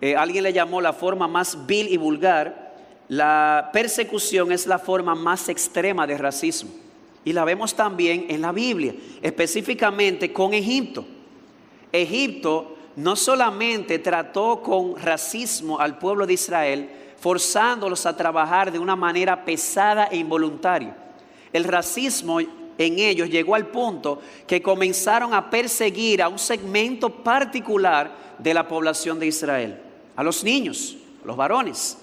[0.01, 2.64] eh, alguien le llamó la forma más vil y vulgar,
[3.07, 6.71] la persecución es la forma más extrema de racismo.
[7.23, 11.05] Y la vemos también en la Biblia, específicamente con Egipto.
[11.91, 16.89] Egipto no solamente trató con racismo al pueblo de Israel,
[17.19, 20.95] forzándolos a trabajar de una manera pesada e involuntaria.
[21.51, 28.11] El racismo en ellos llegó al punto que comenzaron a perseguir a un segmento particular
[28.37, 29.79] de la población de Israel,
[30.15, 31.97] a los niños, a los varones.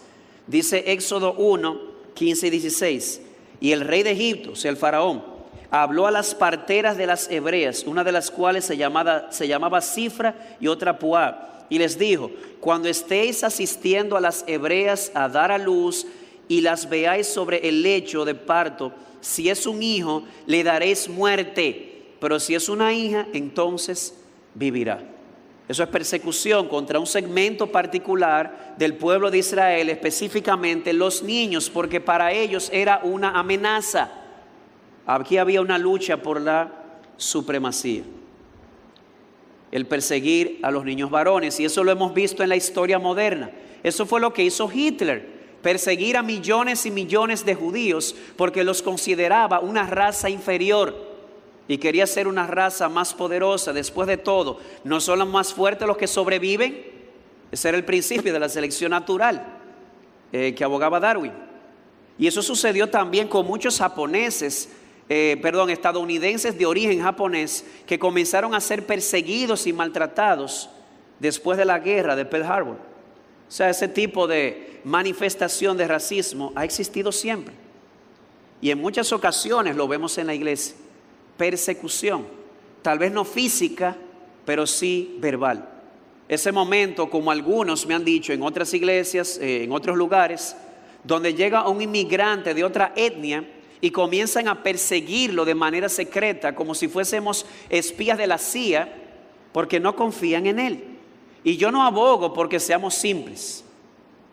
[0.47, 1.81] Dice Éxodo 1,
[2.15, 3.21] 15 y 16.
[3.61, 5.25] Y el rey de Egipto, o sea, el faraón,
[5.71, 9.81] habló a las parteras de las hebreas, una de las cuales se llamaba, se llamaba
[9.81, 15.51] Cifra y otra Puá, y les dijo, cuando estéis asistiendo a las hebreas a dar
[15.51, 16.07] a luz
[16.47, 22.03] y las veáis sobre el lecho de parto, si es un hijo, le daréis muerte,
[22.21, 24.15] pero si es una hija, entonces
[24.55, 25.12] vivirá.
[25.73, 31.99] Eso es persecución contra un segmento particular del pueblo de Israel, específicamente los niños, porque
[31.99, 34.11] para ellos era una amenaza.
[35.07, 36.71] Aquí había una lucha por la
[37.17, 38.03] supremacía.
[39.71, 43.51] El perseguir a los niños varones, y eso lo hemos visto en la historia moderna.
[43.83, 45.27] Eso fue lo que hizo Hitler,
[45.63, 51.12] perseguir a millones y millones de judíos porque los consideraba una raza inferior
[51.69, 53.73] y quería ser una raza más poderosa.
[53.73, 56.91] Después de todo, ¿no son los más fuertes los que sobreviven?
[57.51, 59.45] Ese era el principio de la selección natural
[60.33, 61.33] eh, que abogaba Darwin.
[62.19, 64.69] Y eso sucedió también con muchos japoneses,
[65.09, 70.69] eh, perdón, estadounidenses de origen japonés, que comenzaron a ser perseguidos y maltratados
[71.19, 72.77] después de la guerra de Pearl Harbor.
[73.49, 77.55] O sea, ese tipo de manifestación de racismo ha existido siempre.
[78.61, 80.77] Y en muchas ocasiones lo vemos en la iglesia
[81.37, 82.27] persecución,
[82.83, 83.97] tal vez no física,
[84.45, 85.69] pero sí verbal.
[86.29, 90.57] Ese momento, como algunos me han dicho en otras iglesias, eh, en otros lugares,
[91.05, 93.47] donde llega un inmigrante de otra etnia
[93.81, 98.93] y comienzan a perseguirlo de manera secreta, como si fuésemos espías de la CIA,
[99.53, 100.85] porque no confían en él.
[101.45, 103.62] Y yo no abogo porque seamos simples.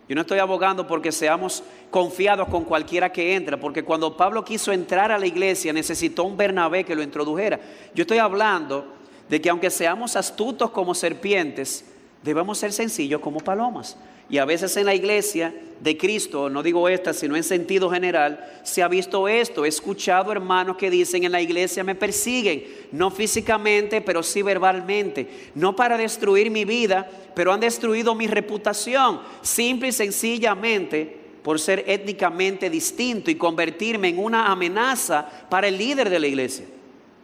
[0.10, 4.72] Yo no estoy abogando porque seamos confiados con cualquiera que entra, porque cuando Pablo quiso
[4.72, 7.60] entrar a la iglesia necesitó un Bernabé que lo introdujera.
[7.94, 8.88] Yo estoy hablando
[9.30, 11.86] de que aunque seamos astutos como serpientes,
[12.24, 13.98] debemos ser sencillos como palomas.
[14.30, 18.62] Y a veces en la iglesia de Cristo, no digo esta, sino en sentido general,
[18.64, 19.66] se ha visto esto.
[19.66, 25.50] He escuchado hermanos que dicen en la iglesia me persiguen, no físicamente, pero sí verbalmente,
[25.56, 31.86] no para destruir mi vida, pero han destruido mi reputación, simple y sencillamente por ser
[31.88, 36.66] étnicamente distinto y convertirme en una amenaza para el líder de la iglesia.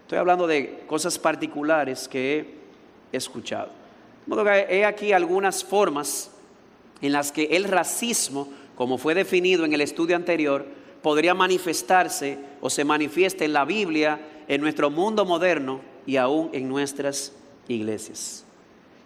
[0.01, 2.45] Estoy hablando de cosas particulares que
[3.12, 3.70] he escuchado.
[4.70, 6.32] He aquí algunas formas
[7.02, 10.66] en las que el racismo, como fue definido en el estudio anterior,
[11.02, 16.68] podría manifestarse o se manifiesta en la Biblia, en nuestro mundo moderno y aún en
[16.68, 17.32] nuestras
[17.68, 18.43] iglesias.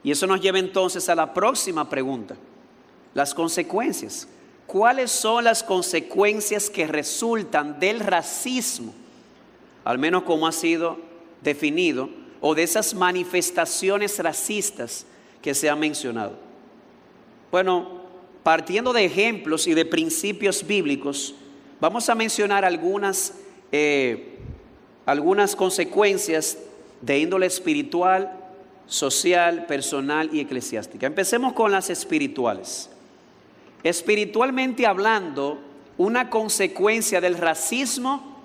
[0.03, 2.35] Y eso nos lleva entonces a la próxima pregunta,
[3.13, 4.27] las consecuencias.
[4.65, 8.93] ¿Cuáles son las consecuencias que resultan del racismo?
[9.83, 10.97] Al menos como ha sido
[11.41, 12.09] definido,
[12.41, 15.05] o de esas manifestaciones racistas
[15.41, 16.48] que se han mencionado.
[17.51, 18.01] Bueno,
[18.43, 21.35] partiendo de ejemplos y de principios bíblicos,
[21.79, 23.33] vamos a mencionar algunas,
[23.71, 24.37] eh,
[25.05, 26.57] algunas consecuencias
[27.01, 28.33] de índole espiritual,
[28.85, 31.07] social, personal y eclesiástica.
[31.07, 32.89] Empecemos con las espirituales.
[33.83, 35.59] Espiritualmente hablando,
[35.97, 38.37] una consecuencia del racismo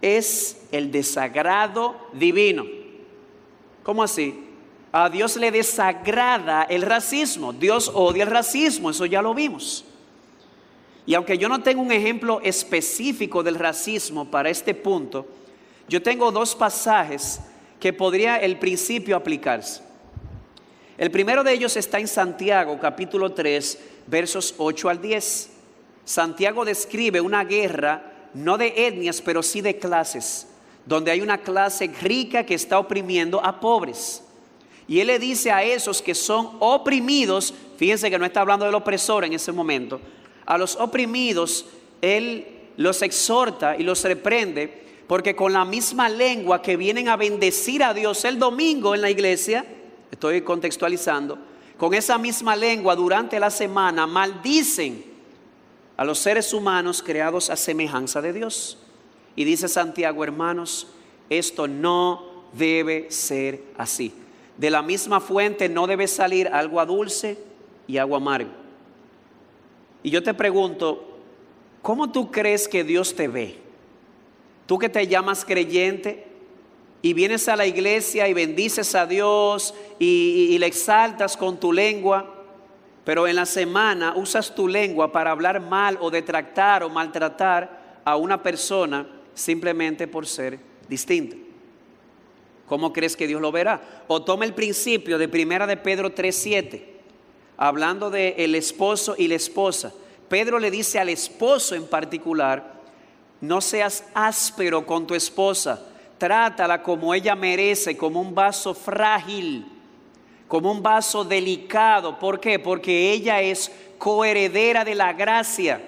[0.00, 2.64] es el desagrado divino.
[3.82, 4.51] ¿Cómo así?
[4.92, 7.54] A Dios le desagrada el racismo.
[7.54, 9.86] Dios odia el racismo, eso ya lo vimos.
[11.06, 15.26] Y aunque yo no tengo un ejemplo específico del racismo para este punto,
[15.88, 17.40] yo tengo dos pasajes
[17.80, 19.82] que podría el principio aplicarse.
[20.98, 25.50] El primero de ellos está en Santiago, capítulo 3, versos 8 al 10.
[26.04, 30.46] Santiago describe una guerra no de etnias, pero sí de clases,
[30.86, 34.22] donde hay una clase rica que está oprimiendo a pobres.
[34.88, 38.74] Y él le dice a esos que son oprimidos, fíjense que no está hablando del
[38.74, 40.00] opresor en ese momento,
[40.44, 41.66] a los oprimidos,
[42.00, 47.82] él los exhorta y los reprende, porque con la misma lengua que vienen a bendecir
[47.82, 49.64] a Dios el domingo en la iglesia,
[50.10, 51.38] estoy contextualizando,
[51.76, 55.04] con esa misma lengua durante la semana maldicen
[55.96, 58.78] a los seres humanos creados a semejanza de Dios.
[59.36, 60.86] Y dice Santiago, hermanos,
[61.28, 64.12] esto no debe ser así.
[64.56, 67.38] De la misma fuente no debe salir agua dulce
[67.86, 68.50] y agua amarga.
[70.02, 71.18] Y yo te pregunto,
[71.80, 73.58] ¿cómo tú crees que Dios te ve?
[74.66, 76.26] Tú que te llamas creyente
[77.02, 82.32] y vienes a la iglesia y bendices a Dios y, le exaltas con tu lengua,
[83.04, 88.16] pero en la semana usas tu lengua para hablar mal o detractar o maltratar a
[88.16, 91.36] una persona simplemente por ser distinta.
[92.72, 93.82] ¿Cómo crees que Dios lo verá?
[94.08, 96.82] O toma el principio de Primera de Pedro 3:7,
[97.58, 99.92] hablando de el esposo y la esposa.
[100.30, 102.80] Pedro le dice al esposo en particular,
[103.42, 109.66] no seas áspero con tu esposa, trátala como ella merece, como un vaso frágil,
[110.48, 112.18] como un vaso delicado.
[112.18, 112.58] ¿Por qué?
[112.58, 115.82] Porque ella es coheredera de la gracia.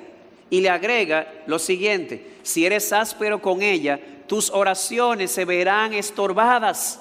[0.51, 3.99] Y le agrega lo siguiente, si eres áspero con ella,
[4.35, 7.01] tus oraciones se verán estorbadas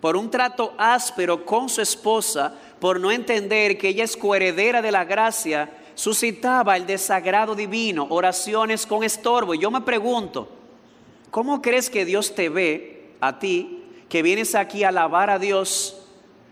[0.00, 4.92] por un trato áspero con su esposa, por no entender que ella es coheredera de
[4.92, 9.54] la gracia, suscitaba el desagrado divino, oraciones con estorbo.
[9.54, 10.48] Y yo me pregunto,
[11.32, 16.00] ¿cómo crees que Dios te ve a ti, que vienes aquí a alabar a Dios,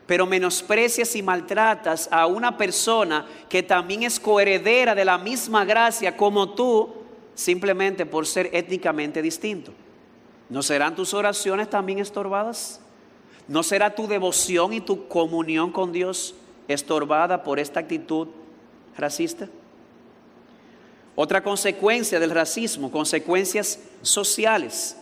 [0.09, 6.17] pero menosprecias y maltratas a una persona que también es coheredera de la misma gracia
[6.17, 6.98] como tú,
[7.39, 9.73] simplemente por ser étnicamente distinto.
[10.49, 12.81] ¿No serán tus oraciones también estorbadas?
[13.47, 16.35] ¿No será tu devoción y tu comunión con Dios
[16.67, 18.27] estorbada por esta actitud
[18.97, 19.49] racista?
[21.15, 24.97] Otra consecuencia del racismo, consecuencias sociales.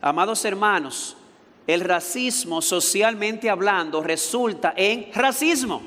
[0.00, 1.18] Amados hermanos,
[1.66, 5.82] el racismo socialmente hablando resulta en racismo.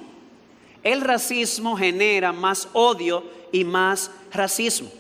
[0.84, 4.92] El racismo genera más odio y más racismo.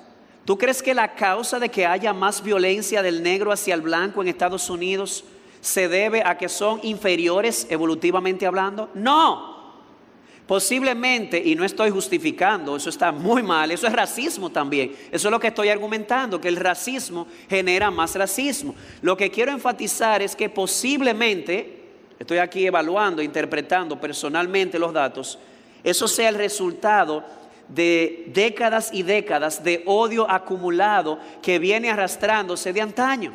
[0.44, 4.20] ¿Tú crees que la causa de que haya más violencia del negro hacia el blanco
[4.20, 5.24] en Estados Unidos
[5.62, 8.90] se debe a que son inferiores evolutivamente hablando?
[8.94, 9.53] No.
[10.46, 14.94] Posiblemente, y no estoy justificando, eso está muy mal, eso es racismo también.
[15.10, 18.74] Eso es lo que estoy argumentando, que el racismo genera más racismo.
[19.00, 21.82] Lo que quiero enfatizar es que posiblemente,
[22.18, 25.38] estoy aquí evaluando, interpretando personalmente los datos,
[25.82, 27.24] eso sea el resultado
[27.68, 33.32] de décadas y décadas de odio acumulado que viene arrastrándose de antaño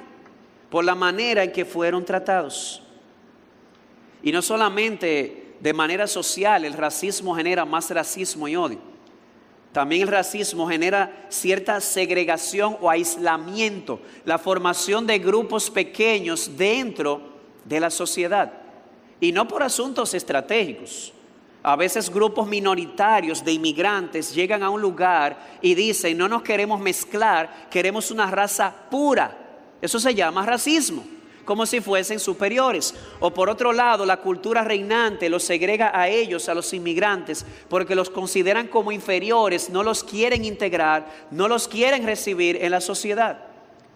[0.70, 2.84] por la manera en que fueron tratados.
[4.22, 8.80] Y no solamente de manera social el racismo genera más racismo y odio.
[9.72, 17.22] También el racismo genera cierta segregación o aislamiento, la formación de grupos pequeños dentro
[17.66, 18.52] de la sociedad.
[19.20, 21.14] Y no por asuntos estratégicos.
[21.62, 26.80] A veces grupos minoritarios de inmigrantes llegan a un lugar y dicen, no nos queremos
[26.80, 29.38] mezclar, queremos una raza pura.
[29.82, 31.19] Eso se llama racismo
[31.50, 32.94] como si fuesen superiores.
[33.20, 37.96] O por otro lado, la cultura reinante los segrega a ellos, a los inmigrantes, porque
[37.96, 43.48] los consideran como inferiores, no los quieren integrar, no los quieren recibir en la sociedad.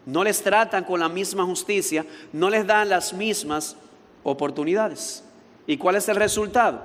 [0.04, 3.76] No les tratan con la misma justicia, no les dan las mismas
[4.24, 5.24] oportunidades.
[5.68, 6.84] ¿Y cuál es el resultado?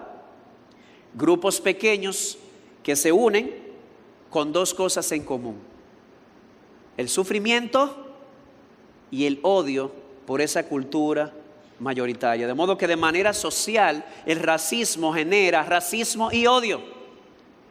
[1.14, 2.36] Grupos pequeños
[2.82, 3.54] que se unen
[4.28, 5.56] con dos cosas en común.
[6.98, 7.96] El sufrimiento
[9.10, 11.33] y el odio por esa cultura
[11.79, 12.47] mayoritaria.
[12.47, 16.83] De modo que de manera social el racismo genera racismo y odio.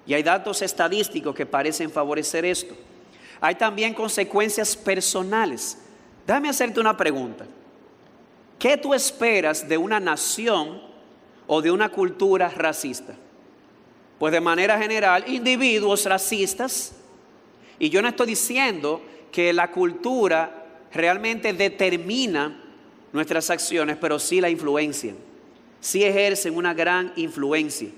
[0.08, 2.76] Y hay datos estadísticos que parecen favorecer esto.
[3.40, 5.78] Hay también consecuencias personales.
[6.26, 7.46] Déjame hacerte una pregunta.
[8.58, 10.82] ¿Qué tú esperas de una nación
[11.46, 13.14] o de una cultura racista?
[14.18, 16.96] Pues de manera general, individuos racistas.
[17.78, 19.00] Y yo no estoy diciendo
[19.32, 20.57] que la cultura
[20.98, 22.60] realmente determina
[23.14, 25.16] nuestras acciones, pero sí la influencian,
[25.80, 27.90] sí ejercen una gran influencia.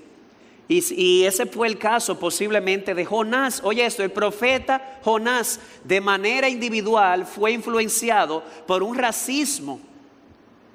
[0.68, 3.60] Y, ese fue el caso posiblemente de Jonás.
[3.64, 9.80] Oye esto, el profeta Jonás de manera individual fue influenciado por un racismo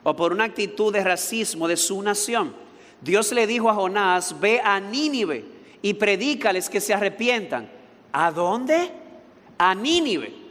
[0.04, 2.54] o por una actitud de racismo de su nación.
[3.00, 5.46] Dios le dijo a Jonás, ve a Nínive
[5.82, 7.70] y predícales que se arrepientan.
[8.12, 8.92] ¿A dónde?
[9.58, 10.45] A Nínive.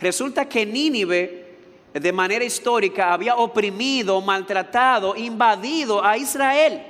[0.00, 1.46] Resulta que Nínive
[1.92, 6.82] de manera histórica había oprimido, maltratado, invadido a Israel.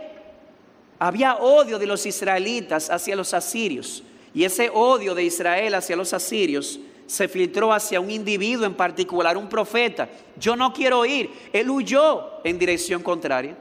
[0.99, 4.03] Había odio de los israelitas hacia los asirios.
[4.35, 9.37] Y ese odio de Israel hacia los asirios se filtró hacia un individuo en particular,
[9.37, 10.09] un profeta.
[10.39, 11.31] Yo no quiero ir.
[11.53, 13.57] Él huyó en dirección contraria.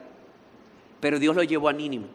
[0.99, 2.05] Pero Dios lo llevó a Nínive.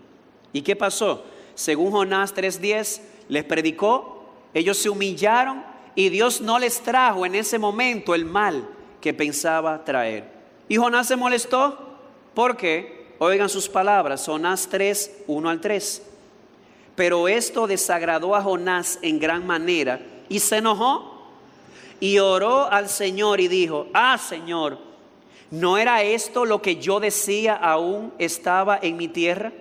[0.52, 1.24] ¿Y qué pasó?
[1.54, 7.58] Según Jonás 3:10, les predicó, ellos se humillaron y Dios no les trajo en ese
[7.58, 8.68] momento el mal
[9.00, 10.24] que pensaba traer.
[10.68, 11.78] Y Jonás se molestó
[12.34, 16.02] porque, oigan sus palabras, Jonás 3, 1 al 3.
[16.94, 21.20] Pero esto desagradó a Jonás en gran manera y se enojó
[21.98, 24.78] y oró al Señor y dijo, ah Señor,
[25.50, 29.52] ¿no era esto lo que yo decía aún estaba en mi tierra?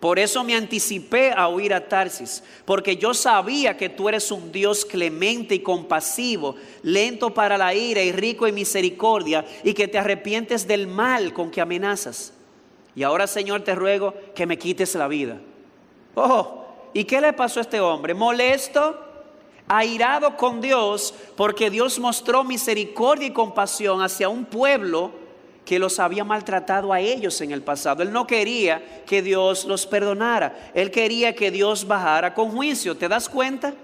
[0.00, 4.52] Por eso me anticipé a huir a Tarsis, porque yo sabía que tú eres un
[4.52, 9.98] Dios clemente y compasivo, lento para la ira y rico en misericordia, y que te
[9.98, 12.32] arrepientes del mal con que amenazas.
[12.94, 15.40] Y ahora, Señor, te ruego que me quites la vida.
[16.14, 18.14] Oh, ¿y qué le pasó a este hombre?
[18.14, 18.98] Molesto,
[19.66, 25.23] airado con Dios, porque Dios mostró misericordia y compasión hacia un pueblo
[25.64, 28.02] que los había maltratado a ellos en el pasado.
[28.02, 30.70] Él no quería que Dios los perdonara.
[30.74, 32.96] Él quería que Dios bajara con juicio.
[32.96, 33.74] ¿Te das cuenta?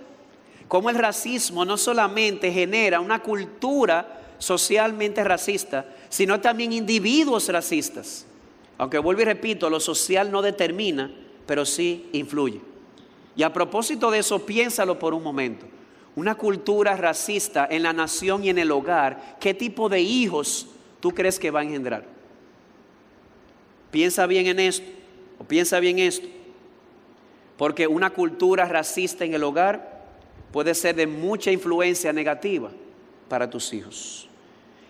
[0.69, 8.27] Cómo el racismo no solamente genera una cultura socialmente racista, sino también individuos racistas.
[8.79, 11.11] Aunque vuelvo y repito, lo social no determina,
[11.47, 12.61] pero sí influye.
[13.37, 15.67] Y a propósito de eso, piénsalo por un momento.
[16.17, 20.67] Una cultura racista en la nación y en el hogar, ¿qué tipo de hijos
[21.01, 22.05] tú crees que va a engendrar?
[23.91, 24.87] Piensa bien en esto,
[25.39, 26.29] o piensa bien esto.
[27.57, 30.01] Porque una cultura racista en el hogar
[30.53, 32.71] puede ser de mucha influencia negativa
[33.29, 34.29] para tus hijos.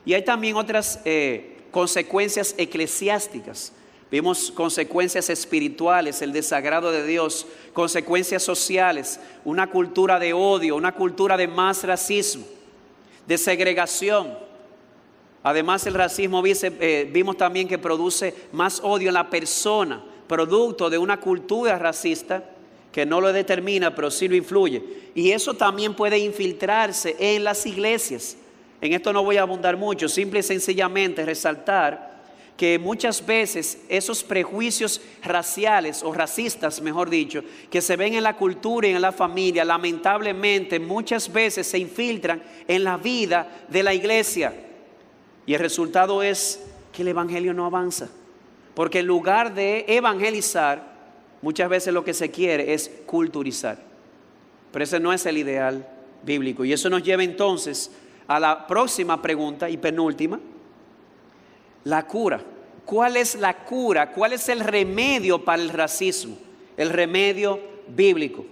[0.04, 3.72] Y hay también otras eh, consecuencias eclesiásticas.
[4.10, 11.36] Vimos consecuencias espirituales, el desagrado de Dios, consecuencias sociales, una cultura de odio, una cultura
[11.36, 12.44] de más racismo,
[13.26, 14.36] de segregación.
[15.42, 20.98] Además el racismo eh, vimos también que produce más odio en la persona, producto de
[20.98, 22.44] una cultura racista
[22.92, 24.82] que no lo determina, pero sí lo influye.
[25.14, 28.36] Y eso también puede infiltrarse en las iglesias.
[28.80, 32.10] En esto no voy a abundar mucho, simple y sencillamente resaltar
[32.56, 38.36] que muchas veces esos prejuicios raciales o racistas, mejor dicho, que se ven en la
[38.36, 43.94] cultura y en la familia, lamentablemente muchas veces se infiltran en la vida de la
[43.94, 44.52] iglesia.
[45.46, 46.62] Y el resultado es
[46.92, 48.08] que el Evangelio no avanza.
[48.74, 50.82] Porque en lugar de evangelizar,
[51.42, 53.78] muchas veces lo que se quiere es culturizar.
[54.72, 55.86] Pero ese no es el ideal
[56.22, 56.64] bíblico.
[56.64, 57.90] Y eso nos lleva entonces
[58.26, 60.38] a la próxima pregunta y penúltima.
[61.84, 62.40] La cura.
[62.84, 64.12] ¿Cuál es la cura?
[64.12, 66.36] ¿Cuál es el remedio para el racismo?
[66.76, 68.44] El remedio bíblico.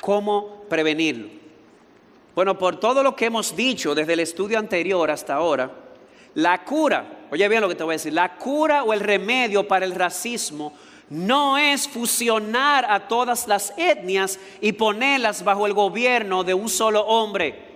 [0.00, 1.28] ¿Cómo prevenirlo?
[2.34, 5.70] Bueno, por todo lo que hemos dicho desde el estudio anterior hasta ahora,
[6.34, 9.66] la cura, oye bien lo que te voy a decir, la cura o el remedio
[9.66, 10.72] para el racismo
[11.10, 17.00] no es fusionar a todas las etnias y ponerlas bajo el gobierno de un solo
[17.02, 17.70] hombre.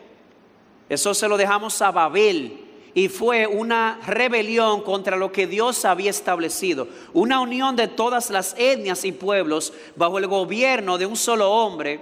[0.88, 2.60] Eso se lo dejamos a Babel
[2.94, 6.86] y fue una rebelión contra lo que Dios había establecido.
[7.12, 12.00] Una unión de todas las etnias y pueblos bajo el gobierno de un solo hombre.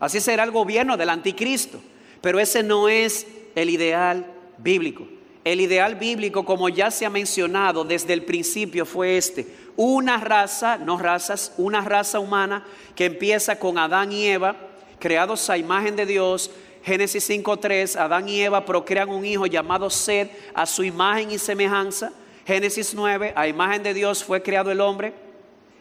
[0.00, 1.80] Así será el gobierno del anticristo.
[2.20, 4.26] Pero ese no es el ideal
[4.58, 5.06] bíblico.
[5.50, 9.48] El ideal bíblico, como ya se ha mencionado desde el principio, fue este.
[9.74, 14.54] Una raza, no razas, una raza humana que empieza con Adán y Eva,
[15.00, 16.52] creados a imagen de Dios,
[16.84, 22.12] Génesis 5.3, Adán y Eva procrean un hijo llamado Sed a su imagen y semejanza.
[22.46, 25.14] Génesis 9, a imagen de Dios fue creado el hombre.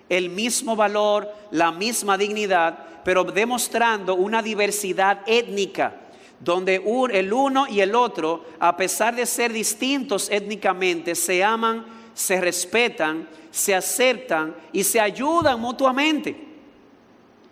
[0.10, 5.94] El mismo valor, la misma dignidad, pero demostrando una diversidad étnica,
[6.40, 6.82] donde
[7.12, 13.28] el uno y el otro, a pesar de ser distintos étnicamente, se aman, se respetan,
[13.52, 16.50] se aceptan y se ayudan mutuamente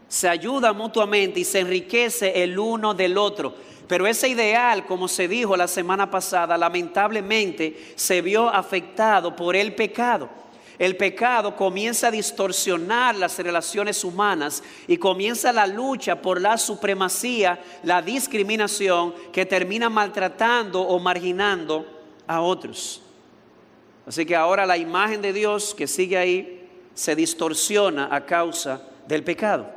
[0.08, 3.54] se ayuda mutuamente y se enriquece el uno del otro.
[3.88, 9.76] Pero ese ideal, como se dijo la semana pasada, lamentablemente se vio afectado por el
[9.76, 10.30] pecado.
[10.80, 17.60] El pecado comienza a distorsionar las relaciones humanas y comienza la lucha por la supremacía,
[17.84, 21.86] la discriminación que termina maltratando o marginando
[22.28, 23.02] a otros.
[24.06, 29.24] Así que ahora la imagen de Dios que sigue ahí se distorsiona a causa del
[29.24, 29.70] pecado.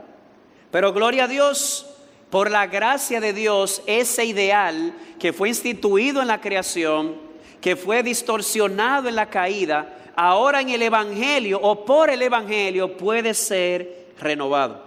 [0.71, 1.87] Pero gloria a Dios,
[2.31, 7.30] por la gracia de Dios, ese ideal que fue instituido en la creación,
[7.61, 13.35] que fue distorsionado en la caída, ahora en el Evangelio o por el Evangelio puede
[13.35, 14.83] ser renovado.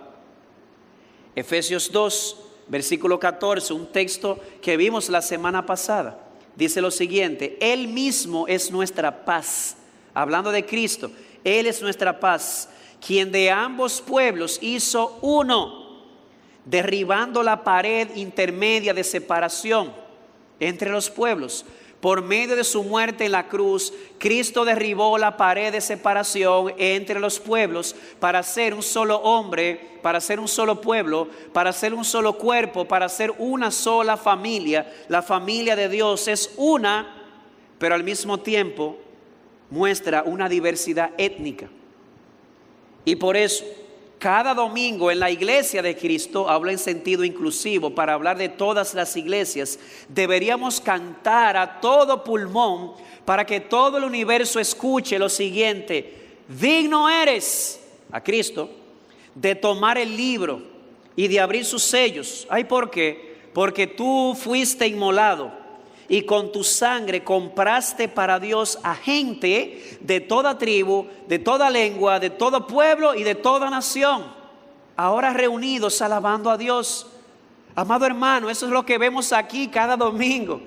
[1.36, 2.38] Efesios 2,
[2.68, 6.20] versículo 14, un texto que vimos la semana pasada,
[6.56, 9.78] dice lo siguiente, Él mismo es nuestra paz,
[10.14, 11.12] hablando de Cristo,
[11.44, 12.70] Él es nuestra paz
[13.06, 15.84] quien de ambos pueblos hizo uno,
[16.66, 19.92] derribando la pared intermedia de separación
[20.60, 21.66] entre los pueblos.
[22.04, 27.18] Por medio de su muerte en la cruz, Cristo derribó la pared de separación entre
[27.18, 32.04] los pueblos para ser un solo hombre, para ser un solo pueblo, para ser un
[32.04, 34.94] solo cuerpo, para ser una sola familia.
[35.08, 37.24] La familia de Dios es una,
[37.80, 38.98] pero al mismo tiempo
[39.70, 41.70] muestra una diversidad étnica.
[43.06, 43.64] Y por eso,
[44.24, 48.94] cada domingo en la iglesia de Cristo, habla en sentido inclusivo, para hablar de todas
[48.94, 52.94] las iglesias, deberíamos cantar a todo pulmón
[53.26, 57.82] para que todo el universo escuche lo siguiente, digno eres
[58.14, 58.70] a Cristo
[59.36, 60.62] de tomar el libro
[61.18, 62.48] y de abrir sus sellos.
[62.50, 63.36] ¿Ay por qué?
[63.54, 65.52] Porque tú fuiste inmolado
[66.14, 72.20] y con tu sangre compraste para Dios a gente de toda tribu, de toda lengua,
[72.20, 74.24] de todo pueblo y de toda nación.
[74.96, 77.08] Ahora reunidos alabando a Dios.
[77.74, 80.62] Amado hermano, eso es lo que vemos aquí cada domingo.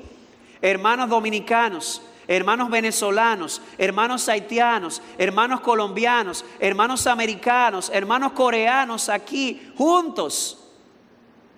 [0.61, 10.59] Hermanos dominicanos, hermanos venezolanos, hermanos haitianos, hermanos colombianos, hermanos americanos, hermanos coreanos aquí juntos,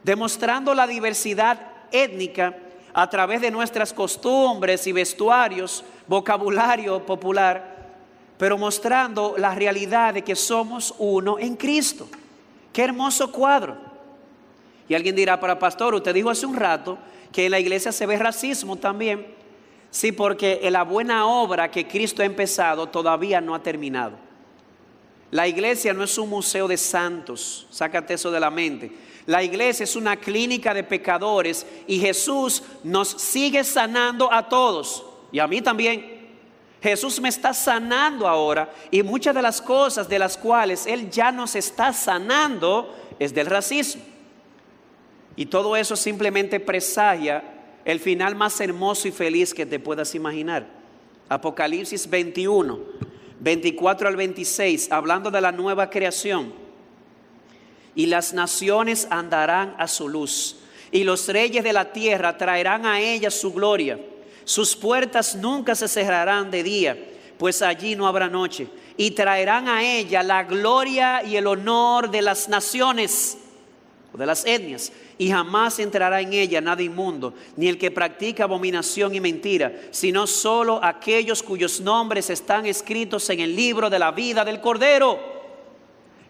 [0.04, 1.58] demostrando la diversidad
[1.90, 2.54] étnica
[2.92, 7.76] a través de nuestras costumbres y vestuarios, vocabulario popular,
[8.38, 12.08] pero mostrando la realidad de que somos uno en Cristo.
[12.72, 13.76] Qué hermoso cuadro.
[14.88, 16.98] Y alguien dirá, para pastor, usted dijo hace un rato
[17.32, 19.26] que en la iglesia se ve racismo también.
[19.90, 24.27] Sí, porque la buena obra que Cristo ha empezado todavía no ha terminado.
[25.30, 28.90] La iglesia no es un museo de santos, sácate eso de la mente.
[29.26, 35.38] La iglesia es una clínica de pecadores y Jesús nos sigue sanando a todos y
[35.38, 36.16] a mí también.
[36.80, 41.30] Jesús me está sanando ahora y muchas de las cosas de las cuales Él ya
[41.30, 44.02] nos está sanando es del racismo.
[45.36, 47.44] Y todo eso simplemente presagia
[47.84, 50.66] el final más hermoso y feliz que te puedas imaginar.
[51.28, 52.78] Apocalipsis 21,
[53.40, 56.52] 24 al 26, hablando de la nueva creación.
[57.94, 60.56] Y las naciones andarán a su luz,
[60.90, 63.98] y los reyes de la tierra traerán a ella su gloria.
[64.44, 66.98] Sus puertas nunca se cerrarán de día,
[67.36, 68.68] pues allí no habrá noche.
[68.96, 73.38] Y traerán a ella la gloria y el honor de las naciones,
[74.18, 79.14] de las etnias y jamás entrará en ella nada inmundo, ni el que practica abominación
[79.14, 84.44] y mentira, sino solo aquellos cuyos nombres están escritos en el libro de la vida
[84.44, 85.18] del Cordero.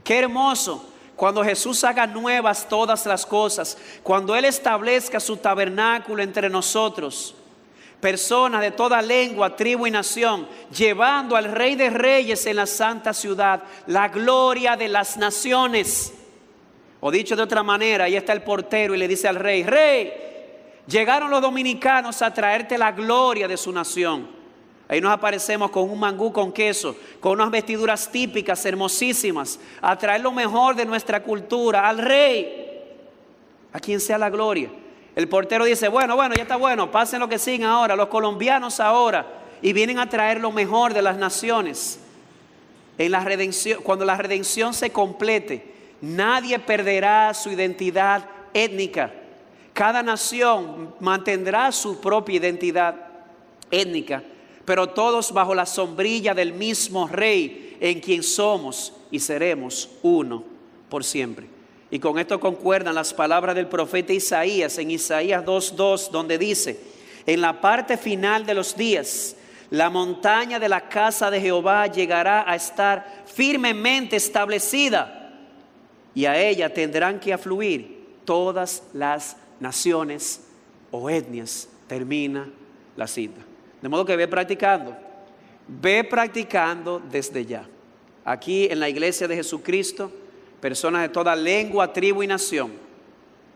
[0.05, 0.85] Qué hermoso
[1.17, 7.35] cuando Jesús haga nuevas todas las cosas, cuando Él establezca su tabernáculo entre nosotros,
[8.01, 13.13] personas de toda lengua, tribu y nación, llevando al Rey de Reyes en la santa
[13.13, 16.13] ciudad, la gloria de las naciones.
[17.01, 20.13] O dicho de otra manera, ahí está el portero y le dice al rey, rey,
[20.87, 24.29] llegaron los dominicanos a traerte la gloria de su nación.
[24.89, 30.23] Ahí nos aparecemos con un mangú con queso, con unas vestiduras típicas, hermosísimas, a traer
[30.23, 32.81] lo mejor de nuestra cultura al rey,
[33.73, 34.71] a quien sea la gloria.
[35.15, 38.81] El portero dice, bueno, bueno, ya está bueno, pasen lo que siguen ahora, los colombianos
[38.81, 39.27] ahora,
[39.61, 42.01] y vienen a traer lo mejor de las naciones.
[42.97, 48.25] En la redención, cuando la redención se complete, Nadie perderá su identidad
[48.55, 49.13] étnica.
[49.73, 52.95] Cada nación mantendrá su propia identidad
[53.71, 54.23] étnica,
[54.65, 60.45] pero todos bajo la sombrilla del mismo rey en quien somos y seremos uno
[60.89, 61.47] por siempre.
[61.91, 66.79] Y con esto concuerdan las palabras del profeta Isaías en Isaías 2.2, donde dice,
[67.27, 69.37] en la parte final de los días,
[69.71, 75.18] la montaña de la casa de Jehová llegará a estar firmemente establecida
[76.19, 80.41] y a ella tendrán que afluir todas las naciones
[80.91, 81.69] o etnias.
[81.87, 82.51] Termina
[82.97, 83.41] la cita.
[83.81, 84.97] De modo que ve practicando,
[85.69, 87.69] ve practicando desde ya.
[88.25, 90.11] Aquí en la iglesia de Jesucristo,
[90.61, 92.73] personas de toda lengua, tribu y nación,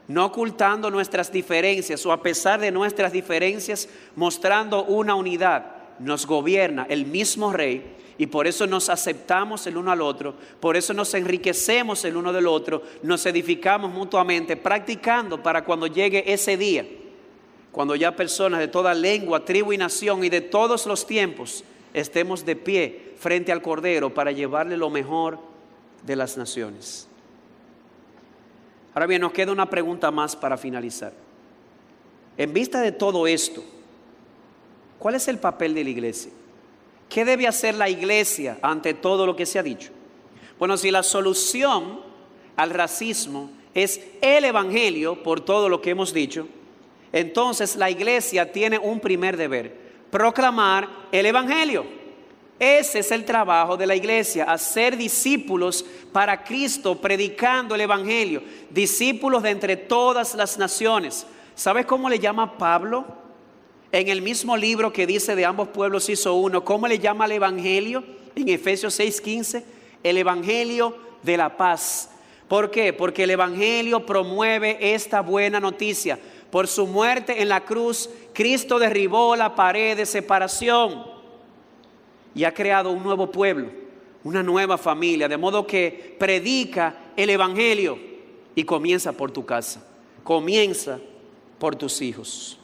[0.06, 5.66] no ocultando nuestras diferencias o a pesar de nuestras diferencias, mostrando una unidad,
[5.98, 10.76] nos gobierna el mismo rey y por eso nos aceptamos el uno al otro, por
[10.76, 16.56] eso nos enriquecemos el uno del otro, nos edificamos mutuamente, practicando para cuando llegue ese
[16.56, 16.86] día,
[17.70, 22.44] cuando ya personas de toda lengua, tribu y nación y de todos los tiempos estemos
[22.44, 25.38] de pie frente al Cordero para llevarle lo mejor
[26.04, 27.08] de las naciones.
[28.94, 31.12] Ahora bien, nos queda una pregunta más para finalizar.
[32.36, 33.62] En vista de todo esto,
[34.98, 36.32] ¿cuál es el papel de la iglesia?
[37.12, 39.90] ¿Qué debe hacer la iglesia ante todo lo que se ha dicho?
[40.58, 42.00] Bueno, si la solución
[42.56, 46.48] al racismo es el Evangelio, por todo lo que hemos dicho,
[47.12, 49.76] entonces la iglesia tiene un primer deber,
[50.10, 51.84] proclamar el Evangelio.
[52.58, 59.42] Ese es el trabajo de la iglesia, hacer discípulos para Cristo, predicando el Evangelio, discípulos
[59.42, 61.26] de entre todas las naciones.
[61.54, 63.21] ¿Sabes cómo le llama Pablo
[63.92, 67.32] en el mismo libro que dice de ambos pueblos hizo uno, ¿cómo le llama el
[67.32, 68.02] Evangelio?
[68.34, 69.62] En Efesios 6:15,
[70.02, 72.10] el Evangelio de la paz.
[72.48, 72.94] ¿Por qué?
[72.94, 76.18] Porque el Evangelio promueve esta buena noticia.
[76.50, 81.04] Por su muerte en la cruz, Cristo derribó la pared de separación
[82.34, 83.68] y ha creado un nuevo pueblo,
[84.24, 87.98] una nueva familia, de modo que predica el Evangelio
[88.54, 89.86] y comienza por tu casa,
[90.24, 90.98] comienza
[91.58, 92.58] por tus hijos.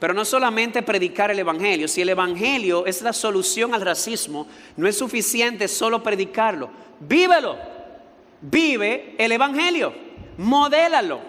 [0.00, 4.46] Pero no solamente predicar el Evangelio, si el Evangelio es la solución al racismo,
[4.76, 6.70] no es suficiente solo predicarlo,
[7.00, 7.56] vívelo,
[8.40, 9.92] vive el Evangelio,
[10.38, 11.20] modélalo,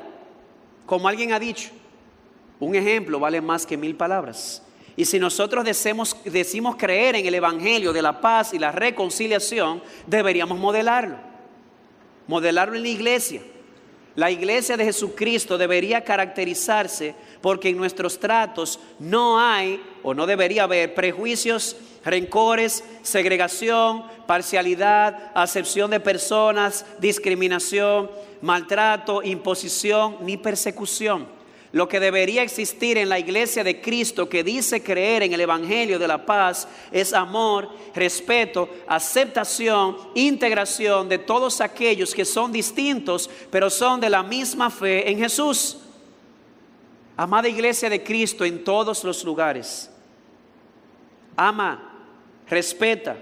[0.86, 1.70] como alguien ha dicho,
[2.62, 4.64] un ejemplo vale más que mil palabras.
[4.96, 9.82] Y si nosotros decimos, decimos creer en el Evangelio de la paz y la reconciliación,
[10.08, 11.18] deberíamos modelarlo.
[12.28, 13.42] Modelarlo en la iglesia.
[14.16, 20.64] La iglesia de Jesucristo debería caracterizarse porque en nuestros tratos no hay o no debería
[20.64, 31.28] haber prejuicios, rencores, segregación, parcialidad, acepción de personas, discriminación, maltrato, imposición ni persecución.
[31.74, 35.98] Lo que debería existir en la iglesia de Cristo que dice creer en el Evangelio
[35.98, 43.70] de la paz es amor, respeto, aceptación, integración de todos aquellos que son distintos, pero
[43.70, 45.78] son de la misma fe en Jesús.
[47.16, 49.90] Amada iglesia de Cristo en todos los lugares.
[51.38, 52.04] Ama,
[52.50, 53.16] respeta,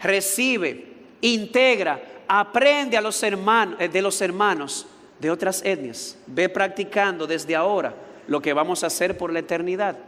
[0.00, 0.86] recibe,
[1.20, 4.86] integra, aprende a los hermanos, eh, de los hermanos
[5.20, 6.18] de otras etnias.
[6.26, 7.94] Ve practicando desde ahora
[8.26, 9.98] lo que vamos a hacer por la eternidad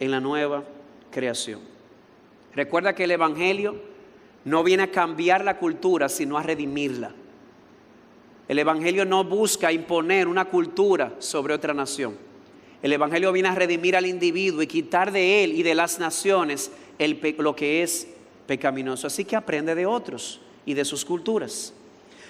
[0.00, 0.64] en la nueva
[1.10, 1.60] creación.
[2.54, 3.76] Recuerda que el Evangelio
[4.44, 7.12] no viene a cambiar la cultura, sino a redimirla.
[8.46, 12.16] El Evangelio no busca imponer una cultura sobre otra nación.
[12.82, 16.70] El Evangelio viene a redimir al individuo y quitar de él y de las naciones
[17.38, 18.06] lo que es
[18.46, 19.06] pecaminoso.
[19.06, 21.72] Así que aprende de otros y de sus culturas.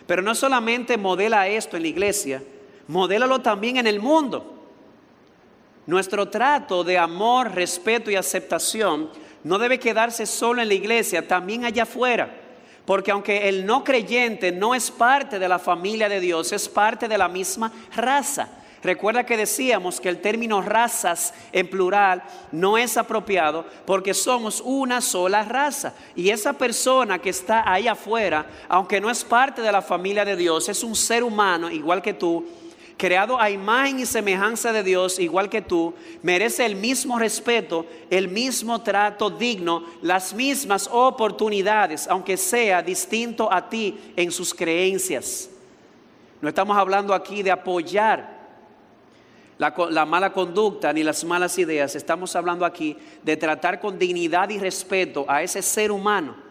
[0.06, 2.42] Pero no solamente modela esto en la iglesia,
[2.88, 4.52] modélalo también en el mundo.
[5.86, 9.10] Nuestro trato de amor, respeto y aceptación
[9.42, 12.34] no debe quedarse solo en la iglesia, también allá afuera.
[12.86, 17.08] Porque aunque el no creyente no es parte de la familia de Dios, es parte
[17.08, 18.48] de la misma raza.
[18.84, 22.22] Recuerda que decíamos que el término razas en plural
[22.52, 25.94] no es apropiado porque somos una sola raza.
[26.14, 30.36] Y esa persona que está ahí afuera, aunque no es parte de la familia de
[30.36, 32.44] Dios, es un ser humano igual que tú,
[32.98, 38.28] creado a imagen y semejanza de Dios igual que tú, merece el mismo respeto, el
[38.28, 45.48] mismo trato digno, las mismas oportunidades, aunque sea distinto a ti en sus creencias.
[46.42, 48.33] No estamos hablando aquí de apoyar
[49.58, 51.94] la, mala conducta ni las malas ideas.
[51.94, 56.44] Estamos hablando aquí de tratar con dignidad y respeto a ese ser humano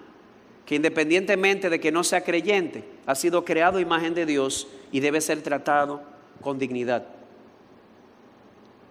[0.65, 5.19] que independientemente de que no sea creyente, ha sido creado imagen de Dios y debe
[5.19, 6.01] ser tratado
[6.41, 7.05] con dignidad.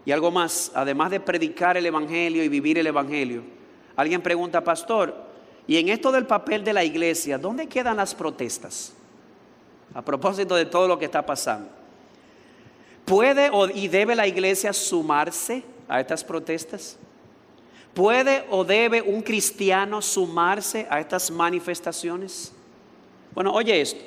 [0.04, 3.42] Y algo más, además de predicar el Evangelio y vivir el Evangelio,
[3.96, 5.14] alguien pregunta, pastor,
[5.66, 8.92] y en esto del papel de la iglesia, ¿dónde quedan las protestas?
[9.94, 11.82] A propósito de todo lo que está pasando.
[13.05, 16.98] ¿Puede y debe la iglesia sumarse a estas protestas?
[17.94, 22.53] ¿Puede o debe un cristiano sumarse a estas manifestaciones?
[23.34, 24.03] Bueno, oye esto.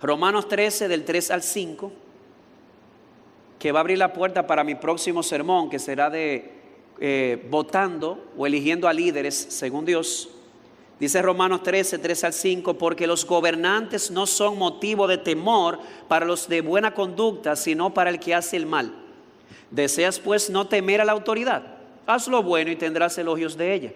[0.00, 1.92] Romanos 13 del 3 al 5,
[3.58, 6.52] que va a abrir la puerta para mi próximo sermón, que será de
[7.00, 10.30] eh, votando o eligiendo a líderes según Dios.
[11.00, 15.78] Dice Romanos 13, 3 al 5, porque los gobernantes no son motivo de temor
[16.08, 18.92] para los de buena conducta, sino para el que hace el mal.
[19.70, 21.62] Deseas pues no temer a la autoridad.
[22.06, 23.92] Haz lo bueno y tendrás elogios de ella.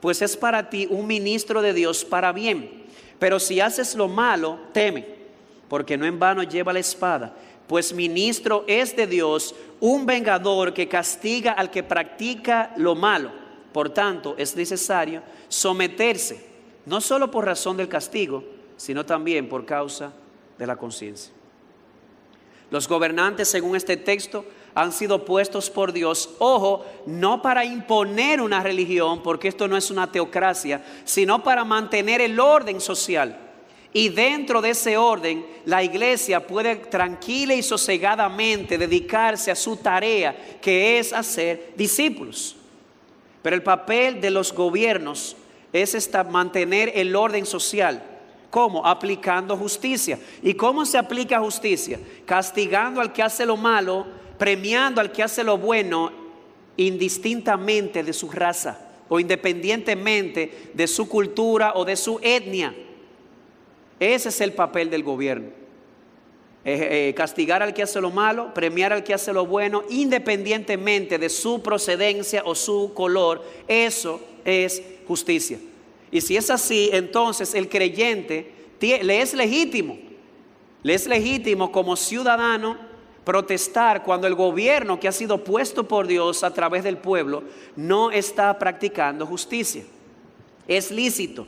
[0.00, 2.84] Pues es para ti un ministro de Dios para bien.
[3.18, 5.06] Pero si haces lo malo, teme,
[5.68, 7.34] porque no en vano lleva la espada.
[7.66, 13.39] Pues ministro es de Dios, un vengador que castiga al que practica lo malo.
[13.72, 16.44] Por tanto, es necesario someterse,
[16.86, 18.44] no solo por razón del castigo,
[18.76, 20.12] sino también por causa
[20.58, 21.32] de la conciencia.
[22.70, 24.44] Los gobernantes, según este texto,
[24.74, 29.90] han sido puestos por Dios, ojo, no para imponer una religión, porque esto no es
[29.90, 33.36] una teocracia, sino para mantener el orden social.
[33.92, 40.58] Y dentro de ese orden, la iglesia puede tranquila y sosegadamente dedicarse a su tarea,
[40.60, 42.56] que es hacer discípulos.
[43.42, 45.36] Pero el papel de los gobiernos
[45.72, 48.02] es mantener el orden social.
[48.50, 48.84] ¿Cómo?
[48.84, 50.18] Aplicando justicia.
[50.42, 51.98] ¿Y cómo se aplica justicia?
[52.26, 54.06] Castigando al que hace lo malo,
[54.38, 56.12] premiando al que hace lo bueno,
[56.76, 58.78] indistintamente de su raza
[59.08, 62.74] o independientemente de su cultura o de su etnia.
[63.98, 65.59] Ese es el papel del gobierno.
[66.62, 71.16] Eh, eh, castigar al que hace lo malo, premiar al que hace lo bueno, independientemente
[71.16, 75.58] de su procedencia o su color, eso es justicia.
[76.10, 79.98] Y si es así, entonces el creyente le es legítimo,
[80.82, 82.76] le es legítimo como ciudadano
[83.24, 87.42] protestar cuando el gobierno que ha sido puesto por Dios a través del pueblo
[87.74, 89.84] no está practicando justicia.
[90.68, 91.46] Es lícito,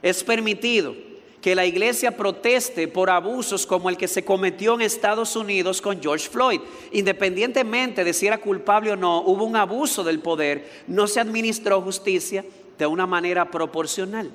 [0.00, 1.07] es permitido
[1.40, 6.02] que la iglesia proteste por abusos como el que se cometió en Estados Unidos con
[6.02, 6.60] George Floyd.
[6.92, 11.80] Independientemente de si era culpable o no, hubo un abuso del poder, no se administró
[11.80, 12.44] justicia
[12.76, 14.30] de una manera proporcional.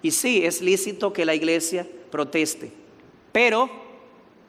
[0.00, 2.72] Y sí, es lícito que la iglesia proteste,
[3.30, 3.70] pero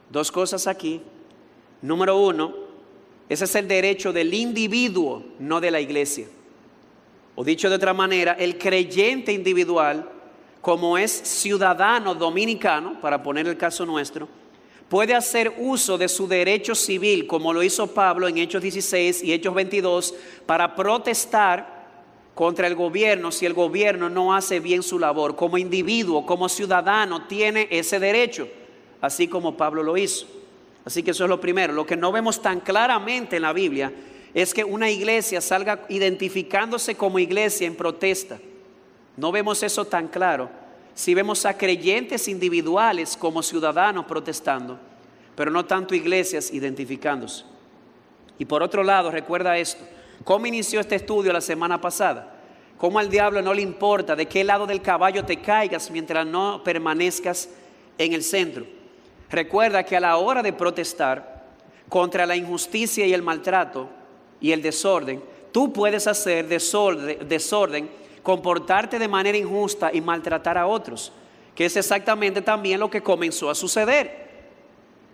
[0.09, 1.01] dos cosas aquí.
[1.81, 2.55] Número uno,
[3.27, 6.27] ese es el derecho del individuo, no de la iglesia.
[7.35, 10.09] O dicho de otra manera, el creyente individual
[10.63, 14.29] como es ciudadano dominicano, para poner el caso nuestro,
[14.87, 19.33] puede hacer uso de su derecho civil, como lo hizo Pablo en Hechos 16 y
[19.33, 21.83] Hechos 22, para protestar
[22.33, 25.35] contra el gobierno si el gobierno no hace bien su labor.
[25.35, 28.47] Como individuo, como ciudadano, tiene ese derecho,
[29.01, 30.27] así como Pablo lo hizo.
[30.85, 31.73] Así que eso es lo primero.
[31.73, 33.91] Lo que no vemos tan claramente en la Biblia
[34.33, 38.39] es que una iglesia salga identificándose como iglesia en protesta.
[39.15, 40.49] No vemos eso tan claro
[40.93, 44.79] si vemos a creyentes individuales como ciudadanos protestando,
[45.35, 47.45] pero no tanto iglesias identificándose.
[48.37, 49.83] Y por otro lado, recuerda esto,
[50.23, 52.33] ¿cómo inició este estudio la semana pasada?
[52.77, 56.61] ¿Cómo al diablo no le importa de qué lado del caballo te caigas mientras no
[56.63, 57.49] permanezcas
[57.97, 58.65] en el centro?
[59.29, 61.43] Recuerda que a la hora de protestar
[61.89, 63.89] contra la injusticia y el maltrato
[64.41, 67.89] y el desorden, tú puedes hacer desorden, desorden
[68.23, 71.11] comportarte de manera injusta y maltratar a otros,
[71.53, 74.23] que es exactamente también lo que comenzó a suceder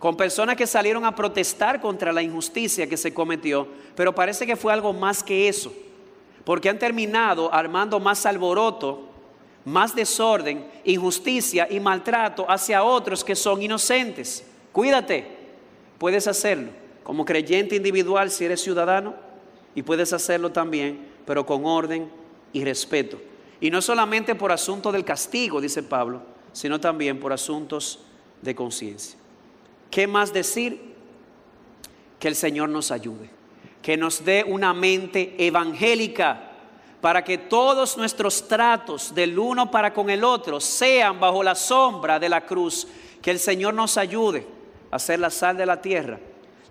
[0.00, 4.56] con personas que salieron a protestar contra la injusticia que se cometió, pero parece que
[4.56, 5.72] fue algo más que eso,
[6.42, 9.02] porque han terminado armando más alboroto,
[9.66, 14.42] más desorden, injusticia y maltrato hacia otros que son inocentes.
[14.72, 15.26] Cuídate,
[15.98, 16.70] puedes hacerlo
[17.04, 19.14] como creyente individual si eres ciudadano
[19.74, 22.10] y puedes hacerlo también, pero con orden
[22.52, 23.20] y respeto.
[23.60, 26.22] Y no solamente por asunto del castigo, dice Pablo,
[26.52, 28.00] sino también por asuntos
[28.42, 29.18] de conciencia.
[29.90, 30.94] ¿Qué más decir?
[32.18, 33.30] Que el Señor nos ayude,
[33.82, 36.50] que nos dé una mente evangélica
[37.00, 42.18] para que todos nuestros tratos del uno para con el otro sean bajo la sombra
[42.18, 42.86] de la cruz.
[43.22, 44.46] Que el Señor nos ayude
[44.90, 46.18] a ser la sal de la tierra,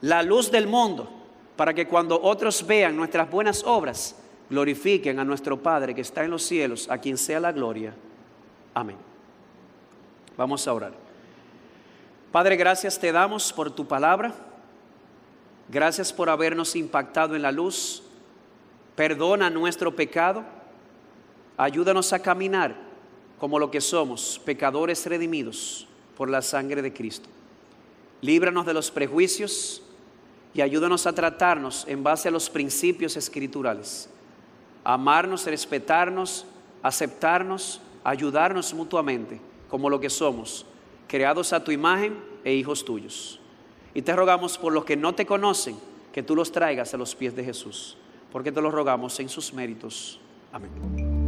[0.01, 1.09] la luz del mundo,
[1.55, 4.15] para que cuando otros vean nuestras buenas obras,
[4.49, 7.93] glorifiquen a nuestro Padre que está en los cielos, a quien sea la gloria.
[8.73, 8.97] Amén.
[10.37, 10.93] Vamos a orar.
[12.31, 14.33] Padre, gracias te damos por tu palabra.
[15.69, 18.03] Gracias por habernos impactado en la luz.
[18.95, 20.43] Perdona nuestro pecado.
[21.57, 22.75] Ayúdanos a caminar
[23.39, 25.87] como lo que somos, pecadores redimidos
[26.17, 27.29] por la sangre de Cristo.
[28.21, 29.81] Líbranos de los prejuicios
[30.53, 34.09] y ayúdanos a tratarnos en base a los principios escriturales
[34.93, 36.45] amarnos, respetarnos,
[36.81, 40.65] aceptarnos, ayudarnos mutuamente como lo que somos,
[41.07, 43.39] creados a tu imagen e hijos tuyos.
[43.93, 45.77] Y te rogamos por los que no te conocen,
[46.11, 47.97] que tú los traigas a los pies de Jesús,
[48.31, 50.19] porque te lo rogamos en sus méritos.
[50.51, 51.18] Amén.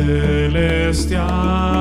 [0.00, 1.79] Celestial.